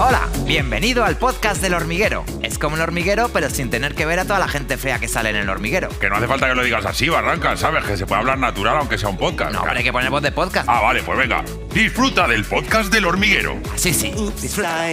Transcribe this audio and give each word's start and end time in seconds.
Hola, 0.00 0.28
bienvenido 0.44 1.04
al 1.04 1.16
podcast 1.16 1.60
del 1.60 1.74
hormiguero. 1.74 2.24
Es 2.42 2.56
como 2.56 2.76
el 2.76 2.82
hormiguero, 2.82 3.30
pero 3.30 3.50
sin 3.50 3.68
tener 3.68 3.96
que 3.96 4.06
ver 4.06 4.20
a 4.20 4.24
toda 4.24 4.38
la 4.38 4.46
gente 4.46 4.76
fea 4.76 5.00
que 5.00 5.08
sale 5.08 5.30
en 5.30 5.36
el 5.36 5.48
hormiguero. 5.48 5.88
Que 5.98 6.08
no 6.08 6.14
hace 6.14 6.28
falta 6.28 6.48
que 6.48 6.54
lo 6.54 6.62
digas 6.62 6.86
así, 6.86 7.08
Barranca, 7.08 7.56
¿sabes? 7.56 7.84
Que 7.84 7.96
se 7.96 8.06
puede 8.06 8.20
hablar 8.20 8.38
natural 8.38 8.76
aunque 8.78 8.96
sea 8.96 9.08
un 9.08 9.18
podcast. 9.18 9.52
No, 9.52 9.62
pero 9.62 9.76
hay 9.76 9.82
que 9.82 9.92
poner 9.92 10.10
voz 10.10 10.22
de 10.22 10.30
podcast. 10.30 10.68
Ah, 10.68 10.80
vale, 10.80 11.02
pues 11.02 11.18
venga. 11.18 11.44
Disfruta 11.74 12.28
del 12.28 12.44
podcast 12.44 12.92
del 12.92 13.06
hormiguero. 13.06 13.58
Sí, 13.74 13.92
sí. 13.92 14.14
Disfruta. 14.40 14.86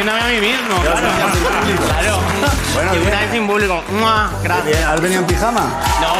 Aplaudiéndome 0.00 0.20
a 0.20 0.26
mí 0.26 0.40
mismo. 0.40 0.80
Claro, 0.82 1.00
claro. 1.00 2.18
Bueno, 2.74 2.90
bien. 2.92 3.06
una 3.06 3.20
vez 3.20 3.30
sin 3.30 3.46
público. 3.46 3.82
¡Mua! 3.92 4.30
Gracias. 4.42 4.66
Bien, 4.66 4.84
¿Has 4.88 5.00
venido 5.00 5.20
en 5.20 5.26
pijama? 5.26 5.60
No, 6.00 6.12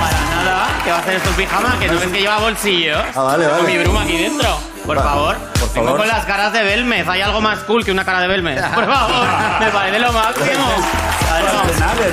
para 0.00 0.44
nada. 0.44 0.66
¿Qué 0.84 0.90
va 0.90 0.96
a 0.96 1.00
hacer 1.00 1.14
esto 1.14 1.28
en 1.30 1.34
pijama? 1.36 1.78
Que 1.78 1.88
no 1.88 2.00
ves 2.00 2.08
que 2.08 2.20
lleva 2.20 2.38
bolsillos. 2.38 3.02
Ah, 3.14 3.22
vale, 3.22 3.44
Con 3.44 3.52
vale. 3.58 3.68
mi 3.72 3.78
bruma 3.78 4.02
aquí 4.02 4.16
dentro. 4.18 4.58
Por 4.84 4.98
Va, 4.98 5.02
favor. 5.02 5.36
por 5.36 5.72
Vengo 5.72 5.86
favor. 5.86 5.96
con 5.98 6.08
las 6.08 6.24
caras 6.26 6.52
de 6.52 6.62
Belmez. 6.62 7.08
¿Hay 7.08 7.20
algo 7.20 7.40
más 7.40 7.58
cool 7.60 7.84
que 7.84 7.90
una 7.92 8.04
cara 8.04 8.20
de 8.20 8.28
Belmez? 8.28 8.62
Por 8.74 8.86
favor. 8.86 9.26
Me 9.60 9.66
parece 9.70 9.98
lo 9.98 10.12
máximo. 10.12 10.66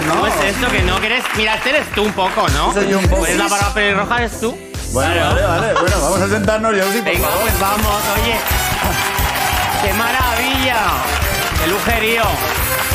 ¿no? 0.07 0.13
¿Cómo 0.16 0.27
es 0.27 0.44
esto 0.44 0.67
que 0.69 0.81
no 0.81 0.97
quieres? 0.99 1.23
Mira, 1.38 1.55
este 1.55 1.69
eres 1.69 1.91
tú 1.94 2.03
un 2.03 2.13
poco, 2.13 2.47
¿no? 2.49 2.73
Soy 2.73 2.89
yo 2.89 2.97
un 2.99 3.07
poco. 3.07 3.25
¿Es 3.27 3.38
la 3.38 3.47
barba 3.47 3.73
pelirroja 3.73 4.17
eres 4.17 4.39
tú? 4.39 4.57
Bueno, 4.91 5.11
Claro. 5.13 5.30
vale, 5.30 5.47
vale. 5.47 5.73
Bueno, 5.80 5.95
vamos 6.02 6.21
a 6.21 6.27
sentarnos, 6.30 6.75
yo 6.75 6.83
sí, 6.91 6.97
por 6.99 7.05
Venga, 7.05 7.27
favor. 7.27 7.41
pues 7.44 7.59
vamos, 7.59 8.02
oye. 8.21 8.35
¡Qué 9.83 9.93
maravilla! 9.93 10.77
¡Qué 11.59 11.67
lujerío! 11.67 12.23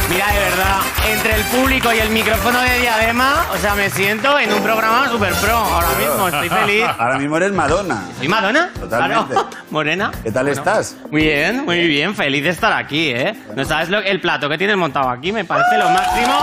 Mira, 0.08 0.26
de 0.32 0.38
verdad, 0.38 0.78
entre 1.06 1.34
el 1.34 1.42
público 1.44 1.92
y 1.92 1.98
el 1.98 2.08
micrófono 2.08 2.60
de 2.62 2.78
diadema, 2.78 3.44
o 3.52 3.58
sea, 3.58 3.74
me 3.74 3.90
siento 3.90 4.38
en 4.38 4.50
un 4.54 4.62
programa 4.62 5.06
super 5.10 5.34
pro 5.34 5.54
ahora 5.54 5.88
mismo, 5.98 6.28
estoy 6.28 6.48
feliz. 6.48 6.84
Ahora 6.98 7.18
mismo 7.18 7.36
eres 7.36 7.52
Madonna. 7.52 8.04
¿Y 8.22 8.26
Madonna? 8.26 8.70
Totalmente. 8.80 9.34
Claro. 9.34 9.50
Morena. 9.70 10.10
¿Qué 10.22 10.32
tal 10.32 10.48
estás? 10.48 10.96
Muy 11.10 11.22
bien, 11.22 11.66
muy 11.66 11.86
bien, 11.86 12.14
feliz 12.14 12.42
de 12.42 12.50
estar 12.50 12.72
aquí, 12.72 13.10
¿eh? 13.10 13.34
¿No 13.54 13.66
sabes 13.66 13.90
lo, 13.90 13.98
el 13.98 14.18
plato 14.22 14.48
que 14.48 14.56
tienes 14.56 14.78
montado 14.78 15.10
aquí? 15.10 15.30
Me 15.30 15.44
parece 15.44 15.76
lo 15.76 15.90
máximo. 15.90 16.38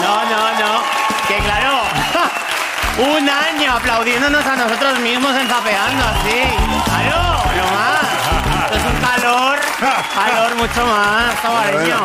No, 0.00 0.24
no, 0.24 0.60
no. 0.60 0.82
Que 1.28 1.36
claro, 1.44 1.82
un 3.18 3.28
año 3.28 3.72
aplaudiéndonos 3.76 4.46
a 4.46 4.56
nosotros 4.56 4.98
mismos 5.00 5.36
enzapeando 5.36 6.04
así. 6.06 6.40
Claro, 6.86 7.42
lo 7.54 7.76
más. 7.76 7.89
Calor, 9.20 9.58
calor 10.14 10.56
mucho 10.56 10.86
más, 10.86 11.34
sabareño. 11.40 11.96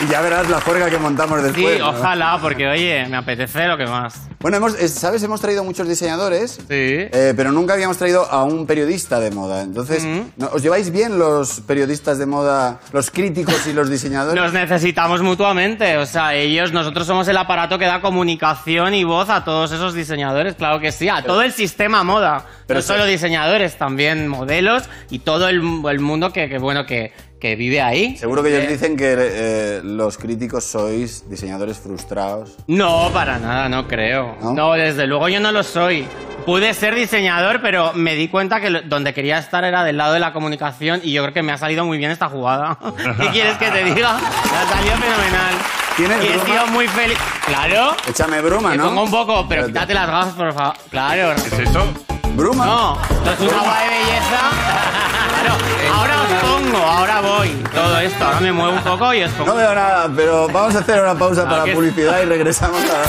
Y 0.00 0.08
ya 0.08 0.20
verás 0.22 0.48
la 0.50 0.60
juerga 0.60 0.90
que 0.90 0.98
montamos 0.98 1.38
Sí, 1.40 1.44
después. 1.46 1.78
¿no? 1.78 1.90
ojalá, 1.90 2.38
porque 2.42 2.66
oye, 2.66 3.06
me 3.08 3.16
apetece 3.16 3.66
lo 3.68 3.76
que 3.76 3.86
más. 3.86 4.26
Bueno, 4.40 4.56
hemos, 4.56 4.74
es- 4.74 4.92
¿sabes? 4.94 5.22
Hemos 5.22 5.40
traído 5.40 5.62
muchos 5.62 5.86
diseñadores, 5.88 6.52
Sí. 6.54 6.64
eh, 6.68 7.32
pero 7.36 7.52
nunca 7.52 7.74
habíamos 7.74 7.96
traído 7.96 8.24
a 8.28 8.42
un 8.42 8.66
periodista 8.66 9.20
de 9.20 9.30
moda. 9.30 9.62
Entonces, 9.62 10.04
¿no- 10.36 10.48
¿os 10.52 10.62
lleváis 10.62 10.90
bien 10.90 11.18
los 11.18 11.60
periodistas 11.60 12.18
de 12.18 12.26
moda, 12.26 12.80
los 12.92 13.10
críticos 13.12 13.66
y 13.68 13.72
los 13.72 13.88
diseñadores? 13.88 14.34
Nos 14.42 14.52
necesitamos 14.52 15.22
mutuamente, 15.22 15.96
o 15.98 16.06
sea, 16.06 16.34
ellos, 16.34 16.72
nosotros 16.72 17.06
somos 17.06 17.28
el 17.28 17.36
aparato 17.36 17.78
que 17.78 17.86
da 17.86 18.00
comunicación 18.00 18.94
y 18.94 19.04
voz 19.04 19.30
a 19.30 19.44
todos 19.44 19.70
esos 19.70 19.94
diseñadores, 19.94 20.56
claro 20.56 20.80
que 20.80 20.90
sí, 20.90 21.08
a 21.08 21.22
todo 21.22 21.40
el 21.42 21.52
sistema 21.52 22.02
moda, 22.02 22.44
pero 22.66 22.78
no 22.80 22.82
solo 22.82 23.04
diseñadores, 23.06 23.76
también 23.76 24.28
modelos 24.28 24.84
y 25.10 25.20
todo 25.20 25.48
el, 25.48 25.62
el 25.90 26.00
mundo 26.00 26.32
que, 26.32 26.48
que, 26.48 26.58
bueno, 26.58 26.86
que, 26.86 27.12
que 27.40 27.56
vive 27.56 27.80
ahí. 27.82 28.16
Seguro 28.16 28.42
que 28.42 28.48
ellos 28.50 28.64
Eh, 28.64 28.72
dicen 28.72 28.96
que 28.96 29.14
eh, 29.18 29.80
los 29.84 30.16
críticos 30.18 30.64
sois 30.64 31.28
diseñadores 31.28 31.78
frustrados. 31.78 32.56
No, 32.66 33.10
para 33.12 33.38
nada, 33.38 33.68
no 33.68 33.86
creo. 33.88 34.36
¿No? 34.42 34.52
¿No? 34.54 34.72
desde 34.74 35.06
luego 35.06 35.28
yo 35.28 35.40
no 35.40 35.52
lo 35.52 35.62
soy. 35.62 36.06
Pude 36.46 36.74
ser 36.74 36.94
diseñador, 36.94 37.60
pero 37.62 37.92
me 37.94 38.14
di 38.16 38.28
cuenta 38.28 38.60
que 38.60 38.70
donde 38.70 39.14
quería 39.14 39.38
estar 39.38 39.64
era 39.64 39.82
del 39.82 39.96
lado 39.96 40.12
de 40.12 40.20
la 40.20 40.32
comunicación 40.34 41.00
y 41.02 41.12
yo 41.12 41.22
creo 41.22 41.32
que 41.32 41.42
me 41.42 41.52
ha 41.52 41.56
salido 41.58 41.84
muy 41.86 41.96
bien 41.96 42.10
esta 42.10 42.28
jugada. 42.28 42.78
¿Qué 43.20 43.28
quieres 43.28 43.56
que 43.56 43.70
te 43.70 43.82
diga? 43.84 44.18
Me 44.18 44.56
ha 44.58 44.66
salido 44.68 44.96
fenomenal. 44.96 45.54
¿Tienes 45.96 46.24
y 46.24 46.26
he 46.26 46.38
sido 46.40 46.66
muy 46.68 46.88
feliz. 46.88 47.16
Claro. 47.46 47.96
Échame 48.08 48.40
bruma, 48.42 48.70
Me 48.70 48.76
¿no? 48.78 48.84
pongo 48.86 49.04
un 49.04 49.10
poco, 49.10 49.46
pero 49.48 49.66
Espérate. 49.66 49.72
quítate 49.72 49.94
las 49.94 50.06
gafas, 50.06 50.34
por 50.34 50.52
favor. 50.52 50.74
Claro. 50.90 51.34
¿Qué 51.36 51.62
es 51.62 51.68
eso? 51.70 52.13
¿Bruma? 52.34 52.66
No, 52.66 52.98
esto 53.30 53.44
es 53.46 53.52
un 53.52 53.58
agua 53.58 53.78
de 53.80 53.88
belleza. 53.88 54.40
Claro, 55.44 55.56
ahora 55.94 56.14
os 56.22 56.42
pongo, 56.42 56.78
ahora 56.78 57.20
voy. 57.20 57.48
Todo 57.74 57.98
esto, 57.98 58.24
ahora 58.24 58.40
me 58.40 58.50
muevo 58.52 58.72
un 58.72 58.82
poco 58.82 59.12
y 59.12 59.22
os 59.24 59.30
pongo. 59.32 59.50
No 59.50 59.56
veo 59.56 59.74
nada, 59.74 60.08
pero 60.16 60.48
vamos 60.48 60.74
a 60.74 60.78
hacer 60.78 61.02
una 61.02 61.14
pausa 61.18 61.42
Ah, 61.46 61.50
para 61.50 61.64
que- 61.64 61.74
publicidad 61.74 62.22
y 62.22 62.24
regresamos 62.24 62.80
a... 62.82 63.02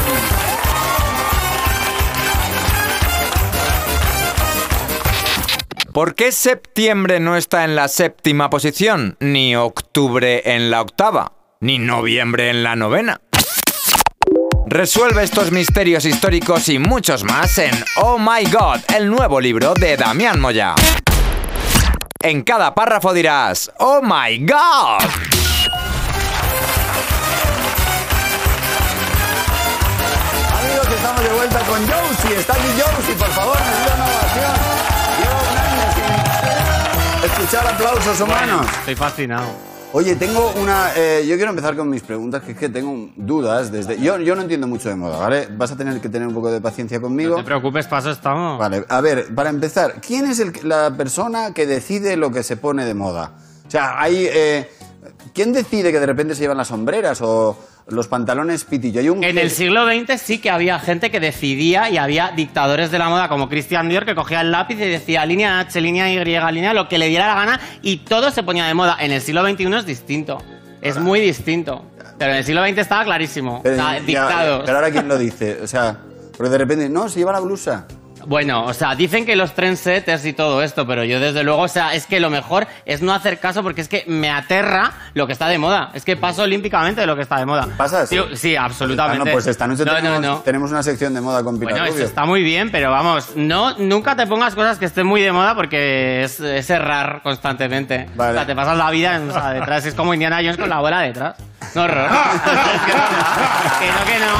¿Por 5.94 6.16
qué 6.16 6.32
septiembre 6.34 7.20
no 7.22 7.38
está 7.38 7.64
en 7.64 7.76
la 7.76 7.88
séptima 7.88 8.50
posición? 8.50 9.16
Ni 9.22 9.56
octubre 9.56 10.42
en 10.54 10.70
la 10.70 10.82
octava. 10.82 11.32
Ni 11.62 11.80
noviembre 11.80 12.50
en 12.50 12.64
la 12.64 12.76
novena. 12.76 13.22
Resuelve 14.76 15.24
estos 15.24 15.54
misterios 15.54 16.04
históricos 16.04 16.68
y 16.68 16.80
muchos 16.80 17.24
más 17.24 17.58
en 17.60 17.72
Oh 18.02 18.20
My 18.20 18.44
God, 18.52 18.82
el 18.94 19.10
nuevo 19.10 19.40
libro 19.40 19.74
de 19.74 19.96
Damián 19.96 20.38
Moya. 20.38 20.76
En 22.22 22.44
cada 22.44 22.76
párrafo 22.76 23.14
dirás, 23.14 23.72
Oh 23.80 24.02
My 24.02 24.38
God. 24.40 25.00
Amigos, 30.60 30.88
estamos 30.94 31.24
de 31.24 31.30
vuelta 31.30 31.60
con 31.62 31.80
Josie. 31.88 32.36
Está 32.38 32.54
aquí 32.56 32.68
Josie, 32.78 33.16
por 33.16 33.30
favor, 33.30 33.58
me 33.58 33.86
dio 33.86 33.96
una 33.96 34.04
ovación. 34.04 34.56
Llevo 35.22 35.40
un 35.52 35.58
año 35.58 35.84
sin 37.22 37.32
escuchar 37.32 37.66
aplausos 37.66 38.20
humanos. 38.20 38.68
Estoy 38.80 38.96
fascinado. 38.96 39.75
Oye, 39.98 40.18
tengo 40.18 40.52
una... 40.62 40.90
eh, 40.98 41.26
yo 41.26 41.38
quiero 41.38 41.52
empezar 41.52 41.74
con 41.78 41.90
mis 41.90 42.02
preguntas, 42.04 42.44
que 42.44 42.52
es 42.52 42.58
que 42.58 42.68
tengo 42.68 43.12
dudas 43.16 43.72
desde... 43.72 43.98
Yo, 43.98 44.18
yo 44.20 44.36
no 44.36 44.42
entiendo 44.42 44.68
mucho 44.68 44.90
de 44.90 44.96
moda, 44.98 45.18
¿vale? 45.18 45.48
Vas 45.56 45.72
a 45.72 45.78
tener 45.78 46.02
que 46.02 46.10
tener 46.10 46.28
un 46.28 46.34
poco 46.34 46.52
de 46.52 46.60
paciencia 46.60 46.98
No 46.98 47.04
conmigo. 47.04 47.38
te 47.38 47.44
preocupes, 47.44 47.88
paso 47.88 48.12
estamos. 48.12 48.60
Vale, 48.60 48.84
a 48.90 49.00
ver, 49.00 49.34
para 49.34 49.50
empezar, 49.50 50.02
¿quién 50.06 50.26
es 50.26 50.42
el- 50.42 50.52
la 50.64 50.92
persona 50.98 51.54
que 51.54 51.66
decide 51.66 52.18
lo 52.18 52.30
que 52.30 52.44
se 52.44 52.58
pone 52.58 52.84
de 52.84 52.94
moda? 52.94 53.32
O 53.66 53.72
sea, 53.72 54.02
hay... 54.02 54.28
eh, 54.30 54.70
¿Quién 55.34 55.54
decide 55.54 55.94
que 55.94 56.00
de 56.02 56.06
repente 56.06 56.36
se 56.36 56.42
llevan 56.42 56.58
las 56.58 56.68
sombreras 56.68 57.22
o 57.22 57.58
los 57.88 58.08
pantalones 58.08 58.64
pitillo? 58.64 59.00
Hay 59.00 59.10
un... 59.10 59.24
En 59.24 59.38
el 59.38 59.52
siglo 59.52 59.86
XX 59.86 60.20
sí 60.20 60.40
que 60.40 60.50
había 60.50 60.80
gente 60.80 61.12
que 61.12 61.20
decidía 61.20 61.90
y 61.90 61.98
había 61.98 62.32
dictadores 62.36 62.92
de 62.92 63.00
la 63.00 63.10
moda 63.10 63.30
como 63.30 63.48
Christian 63.50 63.90
Dior 63.90 64.06
que 64.06 64.16
cogía 64.16 64.42
el 64.42 64.52
lápiz 64.52 64.76
y 64.76 64.88
decía 64.90 65.26
línea 65.26 65.60
H, 65.60 65.80
línea 65.82 66.12
Y, 66.12 66.24
línea 66.52 66.74
lo 66.74 66.88
que 66.88 66.98
le 66.98 67.08
diera 67.08 67.28
la 67.28 67.36
gana 67.36 67.60
y 67.82 67.98
todo 67.98 68.32
se 68.32 68.44
ponía 68.44 68.66
de 68.66 68.74
moda. 68.74 68.98
En 69.00 69.12
el 69.12 69.22
siglo 69.22 69.48
XXI 69.48 69.76
es 69.76 69.86
distinto. 69.86 70.38
Es 70.82 70.98
muy 70.98 71.20
distinto. 71.20 71.86
Pero 72.18 72.32
en 72.32 72.38
el 72.38 72.44
siglo 72.44 72.66
XX 72.66 72.78
estaba 72.78 73.04
clarísimo. 73.04 73.62
Pero, 73.64 73.76
o 73.76 73.80
sea, 73.80 73.98
ya, 74.00 74.06
dictados. 74.06 74.64
pero 74.66 74.78
ahora 74.78 74.92
¿quién 74.92 75.08
lo 75.08 75.18
dice? 75.18 75.60
O 75.62 75.68
sea, 75.68 75.98
porque 76.38 76.50
de 76.50 76.58
repente, 76.58 76.90
no, 76.90 77.10
se 77.10 77.20
lleva 77.20 77.32
la 77.32 77.40
blusa. 77.40 77.86
Bueno, 78.26 78.66
o 78.66 78.74
sea, 78.74 78.96
dicen 78.96 79.26
que 79.26 79.36
los 79.36 79.54
trendsetters 79.54 80.26
y 80.26 80.34
todo 80.34 80.62
esto, 80.64 80.86
pero 80.88 81.04
yo 81.04 81.20
desde 81.20 81.44
luego, 81.44 81.62
o 81.62 81.68
sea, 81.68 81.94
es 81.94 82.06
que 82.08 82.20
lo 82.20 82.30
mejor 82.30 82.68
es 82.86 83.02
no 83.02 83.14
hacer 83.14 83.40
caso 83.40 83.64
porque 83.64 83.82
es 83.82 83.88
que 83.88 84.04
me 84.08 84.30
aterra 84.30 84.92
lo 85.14 85.28
que 85.28 85.34
está 85.34 85.48
de 85.48 85.58
moda. 85.58 85.92
Es 85.94 86.04
que 86.06 86.16
paso 86.18 86.44
olímpicamente 86.44 87.02
de 87.02 87.08
lo 87.08 87.16
que 87.16 87.22
está 87.22 87.38
de 87.38 87.46
moda. 87.46 87.68
¿Pasas? 87.78 88.10
Sí, 88.10 88.20
sí, 88.34 88.56
absolutamente. 88.56 89.22
Ah, 89.22 89.26
no, 89.26 89.32
pues 89.32 89.48
esta 89.48 89.68
noche 89.68 89.86
no, 89.86 89.96
tenemos, 89.96 90.22
no, 90.22 90.38
tenemos 90.40 90.72
una 90.72 90.84
sección 90.84 91.14
de 91.14 91.22
moda 91.22 91.44
con 91.44 91.60
Pilar 91.60 91.74
Bueno, 91.74 91.86
eso 91.88 92.04
está 92.04 92.26
muy 92.26 92.42
bien, 92.44 92.72
pero 92.72 92.92
vamos, 92.92 93.36
no, 93.36 93.78
nunca 93.78 94.16
te 94.16 94.26
pongas 94.28 94.56
cosas 94.56 94.78
que 94.78 94.86
estén 94.86 95.06
muy 95.08 95.22
de 95.22 95.32
moda 95.32 95.56
porque 95.56 96.24
es, 96.24 96.40
es 96.40 96.70
errar 96.70 97.22
constantemente. 97.24 98.10
Vale. 98.16 98.32
O 98.32 98.36
sea, 98.36 98.46
te 98.46 98.56
pasas 98.56 98.78
la 98.78 98.90
vida 98.92 99.16
en- 99.16 99.30
o 99.30 99.34
sea, 99.34 99.52
detrás. 99.52 99.86
Es 99.86 99.94
como 99.94 100.14
Indiana 100.14 100.38
Jones 100.38 100.58
con 100.58 100.70
la 100.70 100.80
bola 100.80 101.02
detrás. 101.02 101.36
No 101.74 101.88
que, 101.88 101.94
no, 101.94 101.98
que 104.06 104.20
no. 104.20 104.36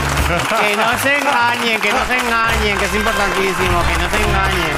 Que 0.60 0.76
no 0.76 0.98
se 1.02 1.18
engañen, 1.18 1.80
que 1.82 1.92
no 1.92 2.06
se 2.06 2.18
engañen, 2.18 2.78
que 2.78 2.86
es 2.86 2.94
importantísimo, 2.96 3.82
que 3.88 3.98
no 4.02 4.10
se 4.10 4.18
engañen. 4.24 4.76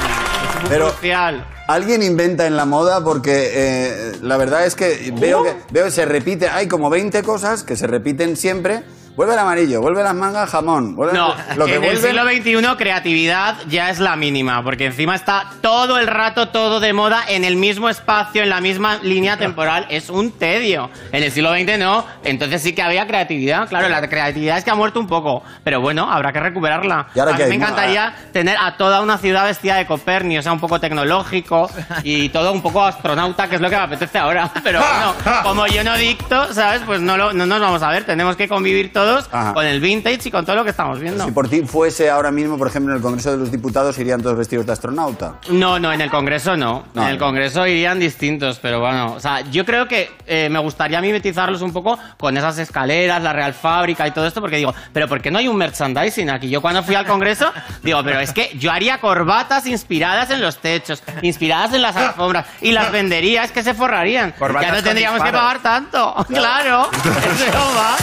Es 0.54 0.60
muy 0.62 0.70
Pero- 0.70 0.88
crucial. 0.90 1.46
Alguien 1.68 2.02
inventa 2.02 2.46
en 2.46 2.56
la 2.56 2.64
moda 2.64 3.04
porque 3.04 3.50
eh, 3.52 4.12
la 4.22 4.38
verdad 4.38 4.64
es 4.64 4.74
que 4.74 5.12
veo 5.18 5.42
que 5.44 5.54
veo 5.70 5.84
que 5.84 5.90
se 5.90 6.06
repite, 6.06 6.48
hay 6.48 6.66
como 6.66 6.88
20 6.88 7.22
cosas 7.22 7.62
que 7.62 7.76
se 7.76 7.86
repiten 7.86 8.38
siempre, 8.38 8.82
Vuelve 9.18 9.32
el 9.32 9.40
amarillo, 9.40 9.80
vuelve 9.80 10.04
las 10.04 10.14
mangas 10.14 10.48
jamón. 10.48 10.94
Vuelve 10.94 11.12
No, 11.12 11.34
lo 11.56 11.66
que 11.66 11.74
en 11.74 11.82
el 11.82 11.90
vuelve. 11.98 12.08
siglo 12.08 12.22
XXI 12.62 12.76
creatividad 12.76 13.56
ya 13.68 13.90
es 13.90 13.98
la 13.98 14.14
mínima, 14.14 14.62
porque 14.62 14.86
encima 14.86 15.16
está 15.16 15.46
todo 15.60 15.98
el 15.98 16.06
rato 16.06 16.50
todo 16.50 16.78
de 16.78 16.92
moda 16.92 17.24
en 17.26 17.42
el 17.44 17.56
mismo 17.56 17.88
espacio, 17.88 18.44
en 18.44 18.48
la 18.48 18.60
misma 18.60 18.98
línea 19.02 19.36
temporal. 19.36 19.86
Es 19.90 20.08
un 20.08 20.30
tedio. 20.30 20.88
En 21.10 21.24
el 21.24 21.32
siglo 21.32 21.50
XX 21.52 21.78
no, 21.80 22.06
entonces 22.22 22.62
sí 22.62 22.74
que 22.76 22.82
había 22.82 23.08
creatividad. 23.08 23.68
Claro, 23.68 23.88
la 23.88 24.08
creatividad 24.08 24.56
es 24.58 24.62
que 24.62 24.70
ha 24.70 24.76
muerto 24.76 25.00
un 25.00 25.08
poco, 25.08 25.42
pero 25.64 25.80
bueno, 25.80 26.08
habrá 26.08 26.32
que 26.32 26.38
recuperarla. 26.38 27.08
¿Y 27.12 27.18
ahora 27.18 27.34
a 27.34 27.38
mí 27.38 27.44
me 27.48 27.54
encantaría 27.56 28.14
tener 28.32 28.56
a 28.56 28.76
toda 28.76 29.00
una 29.00 29.18
ciudad 29.18 29.44
vestida 29.46 29.74
de 29.78 29.86
Coperni, 29.86 30.38
o 30.38 30.42
sea, 30.44 30.52
un 30.52 30.60
poco 30.60 30.78
tecnológico 30.78 31.68
y 32.04 32.28
todo 32.28 32.52
un 32.52 32.62
poco 32.62 32.84
astronauta, 32.84 33.48
que 33.48 33.56
es 33.56 33.60
lo 33.60 33.68
que 33.68 33.74
me 33.76 33.82
apetece 33.82 34.16
ahora. 34.16 34.48
Pero 34.62 34.78
bueno, 35.24 35.42
como 35.42 35.66
yo 35.66 35.82
no 35.82 35.96
dicto, 35.96 36.54
¿sabes? 36.54 36.82
Pues 36.86 37.00
no, 37.00 37.16
lo- 37.16 37.32
no 37.32 37.46
nos 37.46 37.60
vamos 37.60 37.82
a 37.82 37.90
ver. 37.90 38.04
Tenemos 38.04 38.36
que 38.36 38.46
convivir 38.46 38.92
todos 38.92 39.07
Ajá. 39.30 39.54
con 39.54 39.66
el 39.66 39.80
vintage 39.80 40.28
y 40.28 40.30
con 40.30 40.44
todo 40.44 40.56
lo 40.56 40.64
que 40.64 40.70
estamos 40.70 40.98
viendo. 40.98 41.24
Si 41.24 41.30
por 41.30 41.48
ti 41.48 41.62
fuese 41.62 42.10
ahora 42.10 42.30
mismo, 42.30 42.56
por 42.58 42.68
ejemplo, 42.68 42.92
en 42.92 42.98
el 42.98 43.02
Congreso 43.02 43.30
de 43.30 43.36
los 43.36 43.50
Diputados, 43.50 43.98
irían 43.98 44.22
todos 44.22 44.36
vestidos 44.36 44.66
de 44.66 44.72
astronauta. 44.72 45.34
No, 45.50 45.78
no, 45.78 45.92
en 45.92 46.00
el 46.00 46.10
Congreso 46.10 46.56
no. 46.56 46.84
No, 46.94 47.02
en 47.02 47.08
el. 47.08 47.18
Congreso 47.18 47.66
irían 47.66 47.98
distintos, 47.98 48.58
pero 48.60 48.80
bueno, 48.80 49.14
o 49.14 49.20
sea, 49.20 49.40
yo 49.50 49.64
creo 49.64 49.88
que 49.88 50.10
eh, 50.26 50.48
me 50.50 50.58
gustaría 50.60 51.00
mimetizarlos 51.00 51.62
un 51.62 51.72
poco 51.72 51.98
con 52.16 52.36
esas 52.36 52.58
escaleras, 52.58 53.22
la 53.22 53.32
Real 53.32 53.54
Fábrica 53.54 54.06
y 54.06 54.12
todo 54.12 54.26
esto, 54.26 54.40
porque 54.40 54.56
digo, 54.56 54.72
pero 54.92 55.08
¿por 55.08 55.20
qué 55.20 55.30
no 55.30 55.38
hay 55.38 55.48
un 55.48 55.56
merchandising 55.56 56.30
aquí? 56.30 56.48
Yo 56.48 56.62
cuando 56.62 56.82
fui 56.82 56.94
al 56.94 57.06
Congreso, 57.06 57.52
digo, 57.82 58.02
pero 58.04 58.20
es 58.20 58.32
que 58.32 58.50
yo 58.58 58.70
haría 58.70 58.98
corbatas 58.98 59.66
inspiradas 59.66 60.30
en 60.30 60.40
los 60.40 60.58
techos, 60.58 61.02
inspiradas 61.22 61.72
en 61.74 61.82
las 61.82 61.96
alfombras, 61.96 62.46
y 62.60 62.72
las 62.72 62.92
vendería, 62.92 63.44
es 63.44 63.52
que 63.52 63.62
se 63.62 63.74
forrarían. 63.74 64.32
Corbatas 64.32 64.70
ya 64.70 64.76
no 64.76 64.82
tendríamos 64.82 65.22
que 65.22 65.32
pagar 65.32 65.58
tanto. 65.60 66.14
Claro, 66.28 66.88
eso 66.94 67.58
va. 67.76 67.96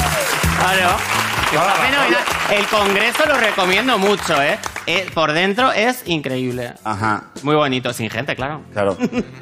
Claro. 0.73 0.95
Está 1.51 1.73
fenomenal. 1.75 2.23
El 2.51 2.65
Congreso 2.67 3.25
lo 3.27 3.38
recomiendo 3.38 3.97
mucho, 3.97 4.41
¿eh? 4.41 4.57
Eh, 4.88 5.07
Por 5.13 5.31
dentro 5.31 5.71
es 5.71 6.03
increíble. 6.07 6.73
Ajá. 6.83 7.25
Muy 7.44 7.56
bonito, 7.56 7.91
sin 7.94 8.09
gente, 8.09 8.35
claro. 8.35 8.62
Claro. 8.73 8.97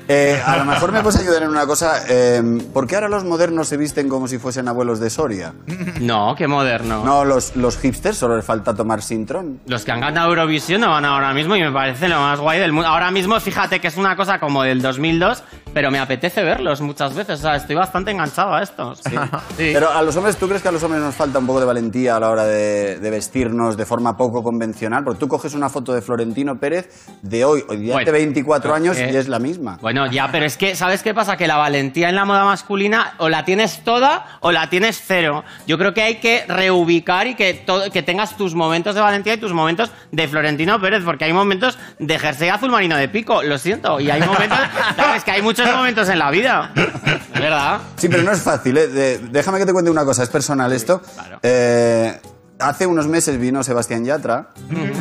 Eh, 0.07 0.41
a 0.45 0.57
lo 0.57 0.65
mejor 0.65 0.91
me 0.91 1.01
puedes 1.01 1.19
ayudar 1.19 1.43
en 1.43 1.49
una 1.49 1.65
cosa. 1.65 2.03
Eh, 2.07 2.41
¿Por 2.73 2.87
qué 2.87 2.95
ahora 2.95 3.09
los 3.09 3.23
modernos 3.23 3.67
se 3.67 3.77
visten 3.77 4.07
como 4.09 4.27
si 4.27 4.37
fuesen 4.37 4.67
abuelos 4.67 4.99
de 4.99 5.09
Soria? 5.09 5.53
No, 5.99 6.35
qué 6.37 6.47
moderno. 6.47 7.03
No, 7.03 7.25
los, 7.25 7.55
los 7.55 7.77
hipsters 7.77 8.17
solo 8.17 8.35
les 8.37 8.45
falta 8.45 8.73
tomar 8.73 9.01
Sintrón. 9.01 9.59
Los 9.65 9.83
que 9.85 9.91
han 9.91 10.01
ganado 10.01 10.29
Eurovisión 10.29 10.81
no 10.81 10.89
van 10.91 11.05
ahora 11.05 11.33
mismo 11.33 11.55
y 11.55 11.61
me 11.61 11.71
parece 11.71 12.07
lo 12.09 12.19
más 12.19 12.39
guay 12.39 12.59
del 12.59 12.71
mundo. 12.73 12.87
Ahora 12.89 13.11
mismo, 13.11 13.39
fíjate 13.39 13.79
que 13.81 13.87
es 13.87 13.97
una 13.97 14.15
cosa 14.15 14.39
como 14.39 14.63
del 14.63 14.81
2002, 14.81 15.43
pero 15.73 15.91
me 15.91 15.99
apetece 15.99 16.43
verlos 16.43 16.81
muchas 16.81 17.13
veces. 17.13 17.39
O 17.39 17.41
sea, 17.41 17.55
estoy 17.55 17.75
bastante 17.75 18.11
enganchado 18.11 18.53
a 18.53 18.61
estos. 18.61 18.99
Sí. 18.99 19.15
Sí. 19.57 19.69
Pero 19.73 19.91
a 19.91 20.01
los 20.01 20.15
hombres, 20.15 20.37
¿tú 20.37 20.47
crees 20.47 20.61
que 20.61 20.69
a 20.69 20.71
los 20.71 20.81
hombres 20.83 21.01
nos 21.01 21.13
falta 21.13 21.37
un 21.37 21.45
poco 21.45 21.59
de 21.59 21.65
valentía 21.65 22.15
a 22.15 22.19
la 22.19 22.29
hora 22.29 22.45
de, 22.45 22.97
de 22.97 23.09
vestirnos 23.09 23.77
de 23.77 23.85
forma 23.85 24.17
poco 24.17 24.41
convencional? 24.41 25.03
Porque 25.03 25.19
tú 25.19 25.27
coges 25.27 25.53
una 25.53 25.69
foto 25.69 25.93
de 25.93 26.01
Florentino 26.01 26.59
Pérez 26.59 26.89
de 27.21 27.45
hoy, 27.45 27.63
hoy 27.67 27.77
día 27.77 27.93
Bueno, 27.93 28.09
hace 28.09 28.11
24 28.11 28.73
años 28.73 28.97
eh, 28.97 29.11
y 29.11 29.15
es 29.15 29.27
la 29.27 29.39
misma. 29.39 29.77
Bueno, 29.81 30.07
ya, 30.07 30.29
pero 30.31 30.45
es 30.45 30.57
que, 30.57 30.75
¿sabes 30.75 31.03
qué 31.03 31.13
pasa? 31.13 31.37
Que 31.37 31.47
la 31.47 31.57
valentía 31.57 32.09
en 32.09 32.15
la 32.15 32.25
moda 32.25 32.45
masculina 32.45 33.13
o 33.17 33.29
la 33.29 33.45
tienes 33.45 33.83
toda 33.83 34.37
o 34.39 34.51
la 34.51 34.69
tienes 34.69 35.01
cero. 35.05 35.43
Yo 35.67 35.77
creo 35.77 35.93
que 35.93 36.01
hay 36.01 36.15
que 36.15 36.45
reubicar 36.47 37.27
y 37.27 37.35
que, 37.35 37.63
que 37.91 38.03
tengas 38.03 38.35
tus 38.37 38.55
momentos 38.55 38.95
de 38.95 39.01
valentía 39.01 39.33
y 39.33 39.37
tus 39.37 39.53
momentos 39.53 39.91
de 40.11 40.27
Florentino 40.27 40.79
Pérez, 40.81 41.03
porque 41.03 41.25
hay 41.25 41.33
momentos 41.33 41.77
de 41.99 42.19
jersey 42.19 42.49
azul 42.49 42.71
marino 42.71 42.97
de 42.97 43.07
pico, 43.07 43.43
lo 43.43 43.57
siento. 43.57 43.99
Y 43.99 44.09
hay 44.09 44.21
momentos, 44.21 44.59
¿sabes? 44.95 45.23
Que 45.23 45.31
hay 45.31 45.41
muchos 45.41 45.62
momentos 45.71 46.09
en 46.09 46.19
la 46.19 46.31
vida. 46.31 46.71
Es 46.75 47.39
verdad. 47.41 47.79
Sí, 47.97 48.09
pero 48.09 48.23
no 48.23 48.31
es 48.31 48.41
fácil. 48.41 48.77
¿eh? 48.77 48.87
De- 48.87 49.17
déjame 49.19 49.59
que 49.59 49.65
te 49.65 49.73
cuente 49.73 49.89
una 49.91 50.05
cosa, 50.05 50.23
es 50.23 50.29
personal 50.29 50.71
esto. 50.73 51.01
claro. 51.15 51.39
Eh, 51.43 52.19
hace 52.59 52.85
unos 52.87 53.07
meses 53.07 53.37
vino 53.39 53.61
Sebastián 53.63 54.05
Yatra 54.05 54.47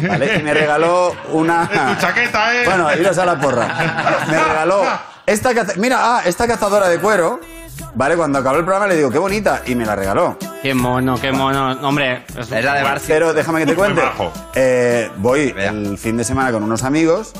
¿vale? 0.09 0.39
y 0.39 0.43
me 0.43 0.53
regaló 0.53 1.15
una... 1.33 1.69
Tu 1.95 2.01
chaqueta, 2.01 2.55
¿eh? 2.57 2.63
Bueno, 2.65 2.89
iros 2.97 3.17
a 3.19 3.25
la 3.27 3.39
porra. 3.39 3.69
Me 4.29 4.39
regaló 4.43 4.83
esta 5.27 5.55
caza- 5.55 5.75
Mira, 5.77 5.99
ah, 6.01 6.23
esta 6.25 6.47
cazadora 6.49 6.89
de 6.89 6.99
cuero. 6.99 7.39
Vale, 7.95 8.17
cuando 8.17 8.39
acabó 8.39 8.57
el 8.57 8.65
programa 8.65 8.87
le 8.87 8.97
digo, 8.97 9.11
qué 9.11 9.19
bonita, 9.19 9.63
y 9.67 9.75
me 9.75 9.85
la 9.87 9.95
regaló. 9.97 10.39
Qué 10.63 10.75
mono, 10.75 11.19
qué 11.21 11.31
mono. 11.33 11.73
Hombre, 11.87 12.25
es 12.39 12.51
Es 12.51 12.65
la 12.65 12.75
de 12.75 12.83
Barça. 12.85 13.05
Pero 13.07 13.33
déjame 13.33 13.61
que 13.61 13.67
te 13.67 13.75
cuente. 13.75 14.01
Bajo. 14.03 14.33
Eh, 14.55 15.11
voy 15.17 15.55
el 15.57 15.97
fin 15.99 16.17
de 16.17 16.25
semana 16.25 16.53
con 16.53 16.63
unos 16.63 16.83
amigos 16.85 17.33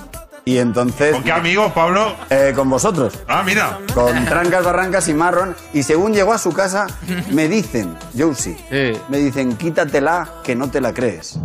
y 0.45 0.59
entonces... 0.59 1.13
¿Con 1.13 1.23
qué 1.23 1.33
amigos, 1.33 1.73
Pablo? 1.73 2.15
eh, 2.31 2.53
con 2.55 2.69
vosotros. 2.71 3.15
Ah, 3.29 3.43
mira. 3.45 3.79
Con 3.95 4.25
trancas, 4.25 4.65
barrancas 4.65 5.09
y 5.09 5.15
marrón. 5.15 5.55
Y 5.73 5.83
según 5.83 6.13
llegó 6.15 6.33
a 6.33 6.39
su 6.39 6.53
casa, 6.53 6.87
me 7.31 7.49
dicen, 7.49 7.97
Josie, 8.19 8.57
Sí. 8.71 9.01
me 9.09 9.19
dicen, 9.19 9.57
quítatela, 9.57 10.29
que 10.43 10.55
no 10.57 10.71
te 10.71 10.81
la 10.81 10.93
crees. 10.93 11.39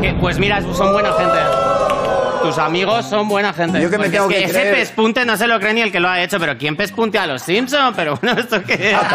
Que, 0.00 0.14
pues 0.14 0.38
mira, 0.38 0.60
son 0.74 0.92
buena 0.92 1.12
gente. 1.12 1.38
Tus 2.42 2.58
amigos 2.58 3.06
son 3.08 3.28
buena 3.28 3.52
gente. 3.52 3.80
Yo 3.80 3.90
que 3.90 3.98
me 3.98 4.08
tengo 4.08 4.28
es 4.30 4.36
que 4.36 4.44
ese 4.44 4.52
creer. 4.52 4.74
pespunte 4.76 5.24
no 5.24 5.36
se 5.36 5.46
lo 5.46 5.58
cree 5.60 5.74
ni 5.74 5.80
el 5.82 5.92
que 5.92 6.00
lo 6.00 6.08
ha 6.08 6.20
hecho, 6.20 6.38
pero 6.38 6.56
¿quién 6.58 6.76
pespunte 6.76 7.18
a 7.18 7.26
los 7.26 7.42
Simpsons? 7.42 7.94
Pero 7.96 8.16
bueno, 8.16 8.38
¿esto 8.40 8.62
qué 8.64 8.74
es? 8.92 8.98
Que 8.98 9.14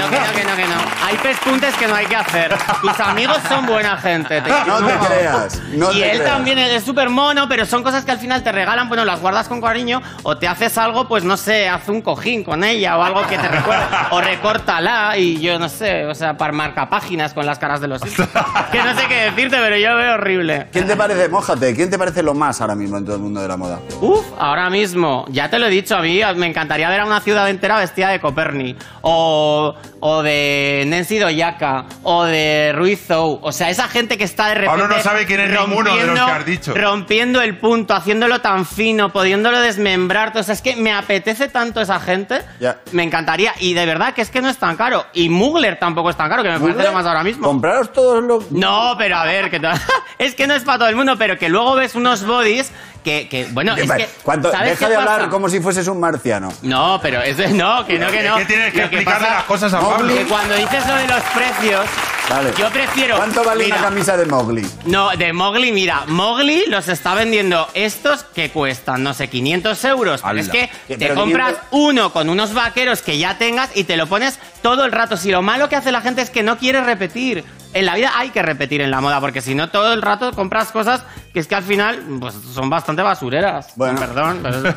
no, 0.00 0.10
que 0.10 0.18
no, 0.18 0.32
que 0.34 0.44
no, 0.44 0.56
que 0.56 0.66
no. 0.66 0.76
Hay 1.06 1.16
pespuntes 1.16 1.74
que 1.76 1.86
no 1.88 1.94
hay 1.94 2.06
que 2.06 2.16
hacer. 2.16 2.54
Tus 2.80 3.00
amigos 3.00 3.38
son 3.48 3.66
buena 3.66 3.96
gente. 3.96 4.40
te 4.40 4.50
No 4.66 4.78
te 4.78 5.06
creas, 5.06 5.60
no 5.72 5.92
y 5.92 6.00
te 6.00 6.10
él 6.12 6.18
creas. 6.18 6.32
también 6.34 6.58
es 6.58 6.82
súper 6.84 7.08
mono, 7.10 7.48
pero 7.48 7.64
son 7.66 7.82
cosas 7.82 8.04
que 8.04 8.10
al 8.12 8.18
final 8.18 8.42
te 8.42 8.52
regalan, 8.52 8.88
bueno, 8.88 9.04
las 9.04 9.20
guardas 9.20 9.48
con 9.48 9.60
cariño 9.60 10.02
o 10.22 10.36
te 10.36 10.46
haces 10.48 10.76
algo, 10.78 11.08
pues 11.08 11.24
no 11.24 11.36
sé, 11.36 11.68
haz 11.68 11.88
un 11.88 12.02
cojín 12.02 12.44
con 12.44 12.64
ella 12.64 12.96
o 12.98 13.02
algo 13.02 13.26
que 13.26 13.38
te 13.38 13.48
recuerde. 13.48 13.84
o 14.10 14.20
recórtala 14.20 15.16
y 15.16 15.40
yo 15.40 15.58
no 15.58 15.68
sé, 15.68 16.06
o 16.06 16.14
sea, 16.14 16.36
para 16.36 16.52
marcapáginas 16.52 17.34
con 17.34 17.46
las 17.46 17.58
caras 17.58 17.80
de 17.80 17.88
los 17.88 18.00
Simpsons. 18.00 18.28
Que 18.72 18.82
no 18.82 18.94
sé 18.98 19.06
qué 19.08 19.14
decirte, 19.30 19.56
pero 19.58 19.76
yo 19.76 19.94
lo 19.94 20.07
horrible. 20.14 20.66
¿Quién 20.72 20.86
te 20.86 20.96
parece, 20.96 21.28
mójate, 21.28 21.74
quién 21.74 21.90
te 21.90 21.98
parece 21.98 22.22
lo 22.22 22.34
más 22.34 22.60
ahora 22.60 22.74
mismo 22.74 22.98
en 22.98 23.04
todo 23.04 23.16
el 23.16 23.22
mundo 23.22 23.40
de 23.40 23.48
la 23.48 23.56
moda? 23.56 23.80
Uf, 24.00 24.24
ahora 24.38 24.70
mismo, 24.70 25.24
ya 25.30 25.48
te 25.50 25.58
lo 25.58 25.66
he 25.66 25.70
dicho, 25.70 25.96
a 25.96 26.02
mí 26.02 26.20
me 26.36 26.46
encantaría 26.46 26.88
ver 26.88 27.00
a 27.00 27.06
una 27.06 27.20
ciudad 27.20 27.48
entera 27.48 27.78
vestida 27.78 28.08
de 28.10 28.20
Coperni, 28.20 28.76
o, 29.02 29.74
o 30.00 30.22
de 30.22 30.84
Nancy 30.86 31.18
Doyaka, 31.18 31.86
o 32.02 32.24
de 32.24 32.72
Ruiz 32.74 33.06
Zou. 33.06 33.38
O 33.42 33.52
sea, 33.52 33.70
esa 33.70 33.88
gente 33.88 34.16
que 34.16 34.24
está 34.24 34.48
de 34.48 34.54
repente. 34.54 34.80
Pablo 34.80 34.88
no 34.88 35.02
sabe 35.02 35.26
quién 35.26 35.40
es 35.40 35.50
ninguno 35.50 35.96
de 35.96 36.06
los 36.06 36.14
que 36.14 36.30
has 36.30 36.46
dicho. 36.46 36.74
Rompiendo 36.74 37.40
el 37.40 37.58
punto, 37.58 37.94
haciéndolo 37.94 38.40
tan 38.40 38.66
fino, 38.66 39.10
pudiéndolo 39.10 39.60
desmembrar. 39.60 40.36
O 40.36 40.42
sea, 40.42 40.54
es 40.54 40.62
que 40.62 40.76
me 40.76 40.92
apetece 40.92 41.48
tanto 41.48 41.80
esa 41.80 42.00
gente. 42.00 42.42
Ya. 42.60 42.78
Me 42.92 43.02
encantaría. 43.02 43.54
Y 43.60 43.74
de 43.74 43.86
verdad 43.86 44.14
que 44.14 44.22
es 44.22 44.30
que 44.30 44.40
no 44.40 44.48
es 44.48 44.58
tan 44.58 44.76
caro. 44.76 45.06
Y 45.12 45.28
Mugler 45.28 45.78
tampoco 45.78 46.10
es 46.10 46.16
tan 46.16 46.28
caro, 46.28 46.42
que 46.42 46.50
me 46.50 46.60
parece 46.60 46.84
lo 46.84 46.92
más 46.92 47.06
ahora 47.06 47.24
mismo. 47.24 47.46
Compraros 47.46 47.92
todos 47.92 48.22
los... 48.22 48.50
No, 48.52 48.94
pero 48.98 49.16
a 49.16 49.24
ver, 49.24 49.50
que 49.50 49.60
es 50.18 50.34
que 50.34 50.46
no 50.46 50.54
es 50.54 50.64
para 50.64 50.78
todo 50.78 50.88
el 50.88 50.96
mundo, 50.96 51.16
pero 51.18 51.38
que 51.38 51.48
luego 51.48 51.74
ves 51.74 51.94
unos 51.94 52.24
bodies 52.24 52.72
que, 53.04 53.28
que 53.28 53.46
bueno, 53.52 53.74
es 53.76 53.90
que... 53.90 54.08
¿Cuánto? 54.22 54.50
¿sabes 54.50 54.70
Deja 54.70 54.86
qué 54.86 54.90
de 54.90 54.96
pasa? 54.98 55.14
hablar 55.14 55.30
como 55.30 55.48
si 55.48 55.60
fueses 55.60 55.86
un 55.88 56.00
marciano. 56.00 56.52
No, 56.62 56.98
pero 57.02 57.22
es 57.22 57.36
de- 57.36 57.48
no, 57.48 57.86
que 57.86 57.98
no, 57.98 58.10
que 58.10 58.22
no. 58.22 58.36
Es 58.36 58.46
que 58.46 58.52
tienes 58.54 58.72
que 58.72 58.78
Lo 58.78 58.84
explicarle 58.84 59.20
pasa- 59.26 59.34
las 59.36 59.44
cosas 59.44 59.74
a 59.74 59.80
Pablo. 59.80 60.14
Que 60.14 60.24
cuando 60.24 60.54
dices 60.54 60.86
lo 60.86 60.94
de 60.94 61.06
los 61.06 61.22
precios, 61.34 61.86
Vale. 62.28 62.50
yo 62.58 62.68
prefiero... 62.70 63.16
¿Cuánto 63.16 63.44
vale 63.44 63.64
mira, 63.64 63.76
una 63.78 63.84
camisa 63.88 64.16
de 64.16 64.26
Mowgli? 64.26 64.66
No, 64.84 65.10
de 65.16 65.32
Mowgli, 65.32 65.72
mira, 65.72 66.04
Mowgli 66.06 66.66
los 66.66 66.88
está 66.88 67.14
vendiendo 67.14 67.68
estos 67.74 68.24
que 68.24 68.50
cuestan, 68.50 69.02
no 69.02 69.14
sé, 69.14 69.28
500 69.28 69.84
euros. 69.84 70.20
Pero 70.22 70.38
es 70.40 70.48
que 70.48 70.70
¿Qué, 70.86 70.96
te 70.96 71.06
pero 71.08 71.14
compras 71.14 71.54
500? 71.54 71.68
uno 71.70 72.12
con 72.12 72.28
unos 72.28 72.52
vaqueros 72.54 73.02
que 73.02 73.16
ya 73.18 73.38
tengas 73.38 73.70
y 73.74 73.84
te 73.84 73.96
lo 73.96 74.06
pones 74.06 74.38
todo 74.62 74.84
el 74.84 74.92
rato. 74.92 75.16
Si 75.16 75.30
lo 75.30 75.40
malo 75.42 75.68
que 75.68 75.76
hace 75.76 75.92
la 75.92 76.00
gente 76.00 76.20
es 76.22 76.30
que 76.30 76.42
no 76.42 76.58
quiere 76.58 76.82
repetir. 76.82 77.44
En 77.74 77.84
la 77.84 77.94
vida 77.94 78.12
hay 78.16 78.30
que 78.30 78.42
repetir 78.42 78.80
en 78.80 78.90
la 78.90 79.00
moda, 79.00 79.20
porque 79.20 79.40
si 79.40 79.54
no, 79.54 79.68
todo 79.68 79.92
el 79.92 80.00
rato 80.00 80.32
compras 80.32 80.72
cosas 80.72 81.04
que 81.32 81.40
es 81.40 81.46
que 81.46 81.54
al 81.54 81.62
final 81.62 82.02
pues, 82.18 82.34
son 82.54 82.70
bastante 82.70 83.02
basureras. 83.02 83.72
Bueno. 83.76 84.00
Perdón, 84.00 84.40
pero 84.42 84.62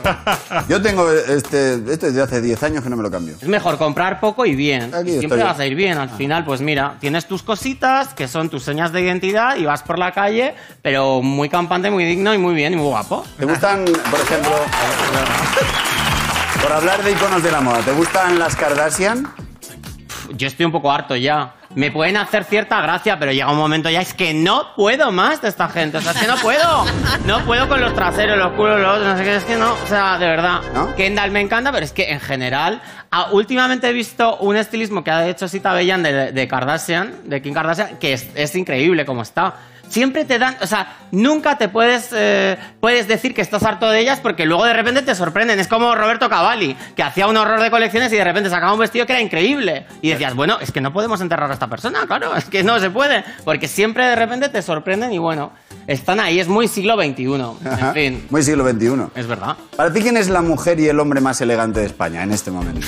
Yo 0.70 0.82
tengo 0.82 1.10
este, 1.10 1.76
este 1.92 2.08
desde 2.08 2.22
hace 2.22 2.42
10 2.42 2.64
años 2.64 2.84
que 2.84 2.90
no 2.90 2.98
me 2.98 3.04
lo 3.04 3.12
cambio. 3.12 3.36
Es 3.42 3.48
mejor 3.48 3.78
comprar 3.78 4.20
poco 4.20 4.46
y 4.46 4.56
bien. 4.56 4.92
Siempre 5.06 5.44
vas 5.44 5.60
a 5.60 5.66
ir 5.66 5.76
bien. 5.76 5.98
Al 5.98 6.10
final, 6.10 6.44
pues 6.44 6.62
mira, 6.62 6.98
tienes 7.00 7.28
tus 7.28 7.44
cositas 7.44 8.14
que 8.14 8.28
son 8.28 8.50
tus 8.50 8.64
señas 8.64 8.92
de 8.92 9.02
identidad 9.02 9.56
y 9.56 9.66
vas 9.66 9.84
por 9.84 9.98
la 9.98 10.12
calle, 10.12 10.56
pero 10.82 11.22
muy 11.22 11.50
campante, 11.50 11.90
muy 11.90 12.04
digno 12.04 12.34
y 12.34 12.38
muy 12.38 12.54
bien 12.54 12.74
y 12.74 12.76
muy 12.76 12.88
guapo. 12.88 13.26
¿Te 13.38 13.46
gustan, 13.46 13.86
por 13.86 14.20
ejemplo, 14.20 14.52
por 16.62 16.72
hablar 16.74 17.04
de 17.04 17.12
iconos 17.12 17.42
de 17.42 17.52
la 17.52 17.62
moda, 17.62 17.80
¿te 17.80 17.94
gustan 17.94 18.38
las 18.38 18.56
Kardashian? 18.56 19.28
Yo 20.36 20.48
estoy 20.48 20.66
un 20.66 20.72
poco 20.72 20.92
harto 20.92 21.16
ya. 21.16 21.54
Me 21.76 21.90
pueden 21.90 22.18
hacer 22.18 22.44
cierta 22.44 22.82
gracia, 22.82 23.18
pero 23.18 23.32
llega 23.32 23.50
un 23.50 23.58
momento 23.58 23.90
ya 23.90 24.02
es 24.02 24.14
que 24.14 24.34
no 24.34 24.76
puedo 24.76 25.12
más 25.12 25.42
de 25.42 25.48
esta 25.48 25.70
gente. 25.70 25.98
O 25.98 26.02
sea, 26.02 26.12
es 26.12 26.18
que 26.20 26.28
no 26.28 26.36
puedo. 26.38 26.86
No 27.26 27.40
puedo 27.46 27.68
con 27.70 27.80
los 27.80 27.94
traseros, 27.94 28.38
los 28.38 28.52
culos, 28.54 28.80
los 28.80 29.00
no 29.00 29.18
sé 29.18 29.24
qué. 29.24 29.36
Es 29.36 29.44
que 29.46 29.56
no. 29.56 29.74
O 29.74 29.88
sea, 29.88 30.18
de 30.18 30.28
verdad. 30.28 30.62
¿No? 30.74 30.96
Kendall 30.96 31.32
me 31.32 31.40
encanta, 31.40 31.72
pero 31.72 31.86
es 31.86 31.94
que 31.94 32.12
en 32.12 32.20
general. 32.20 32.82
últimamente 33.32 33.90
he 33.90 33.94
visto 33.94 34.38
un 34.38 34.56
estilismo 34.58 35.04
que 35.04 35.12
ha 35.12 35.28
hecho 35.28 35.48
Sita 35.48 35.74
Bellan 35.74 36.04
de, 36.04 36.32
de 36.32 36.48
Kardashian, 36.48 37.30
de 37.30 37.42
Kim 37.42 37.54
Kardashian, 37.54 37.98
que 37.98 38.14
es, 38.14 38.30
es 38.36 38.56
increíble 38.56 39.06
como 39.06 39.22
está. 39.22 39.56
Siempre 39.92 40.26
te 40.26 40.40
dan, 40.40 40.56
o 40.62 40.68
sea, 40.68 40.96
nunca 41.12 41.58
te 41.58 41.68
puedes, 41.70 42.10
eh, 42.14 42.58
puedes 42.80 43.08
decir 43.08 43.34
que 43.34 43.42
estás 43.42 43.64
harto 43.64 43.90
de 43.90 44.00
ellas 44.00 44.20
porque 44.22 44.46
luego 44.46 44.66
de 44.66 44.74
repente 44.74 45.02
te 45.02 45.14
sorprenden. 45.16 45.60
Es 45.60 45.68
como 45.68 45.94
Roberto 45.96 46.30
Cavalli, 46.30 46.76
que 46.96 47.04
hacía 47.04 47.28
un 47.28 47.38
horror 47.38 47.60
de 47.62 47.70
colecciones 47.70 48.12
y 48.14 48.16
de 48.16 48.24
repente 48.24 48.50
sacaba 48.50 48.74
un 48.74 48.80
vestido 48.80 49.06
que 49.06 49.14
era 49.14 49.22
increíble. 49.22 49.86
Y 50.02 50.10
decías, 50.10 50.34
bueno, 50.34 50.58
es 50.62 50.72
que 50.72 50.82
no 50.82 50.94
podemos 50.94 51.22
enterrar 51.22 51.52
a 51.52 51.54
esta 51.54 51.68
persona, 51.68 52.06
claro, 52.08 52.36
es 52.38 52.46
que 52.46 52.64
no 52.64 52.80
se 52.80 52.90
puede, 52.90 53.24
porque 53.44 53.68
siempre 53.68 54.06
de 54.06 54.16
repente 54.16 54.50
te 54.50 54.62
sorprenden 54.62 55.12
y 55.12 55.18
bueno, 55.18 55.52
están 55.88 56.20
ahí, 56.20 56.40
es 56.40 56.48
muy 56.48 56.68
siglo 56.68 56.96
XXI. 56.96 57.68
Ajá. 57.68 57.88
En 57.90 57.94
fin, 57.94 58.28
Muy 58.30 58.44
siglo 58.44 58.68
XXI. 58.68 59.08
es 59.16 59.28
verdad. 59.28 59.58
Para 59.76 59.92
ti, 59.92 60.02
¿quién 60.02 60.18
es 60.18 60.30
la 60.30 60.42
mujer 60.42 60.80
y 60.80 60.88
el 60.88 61.00
hombre 61.00 61.20
más 61.22 61.42
elegante 61.42 61.82
de 61.82 61.86
España 61.88 62.24
en 62.24 62.32
este 62.32 62.52
momento? 62.52 62.88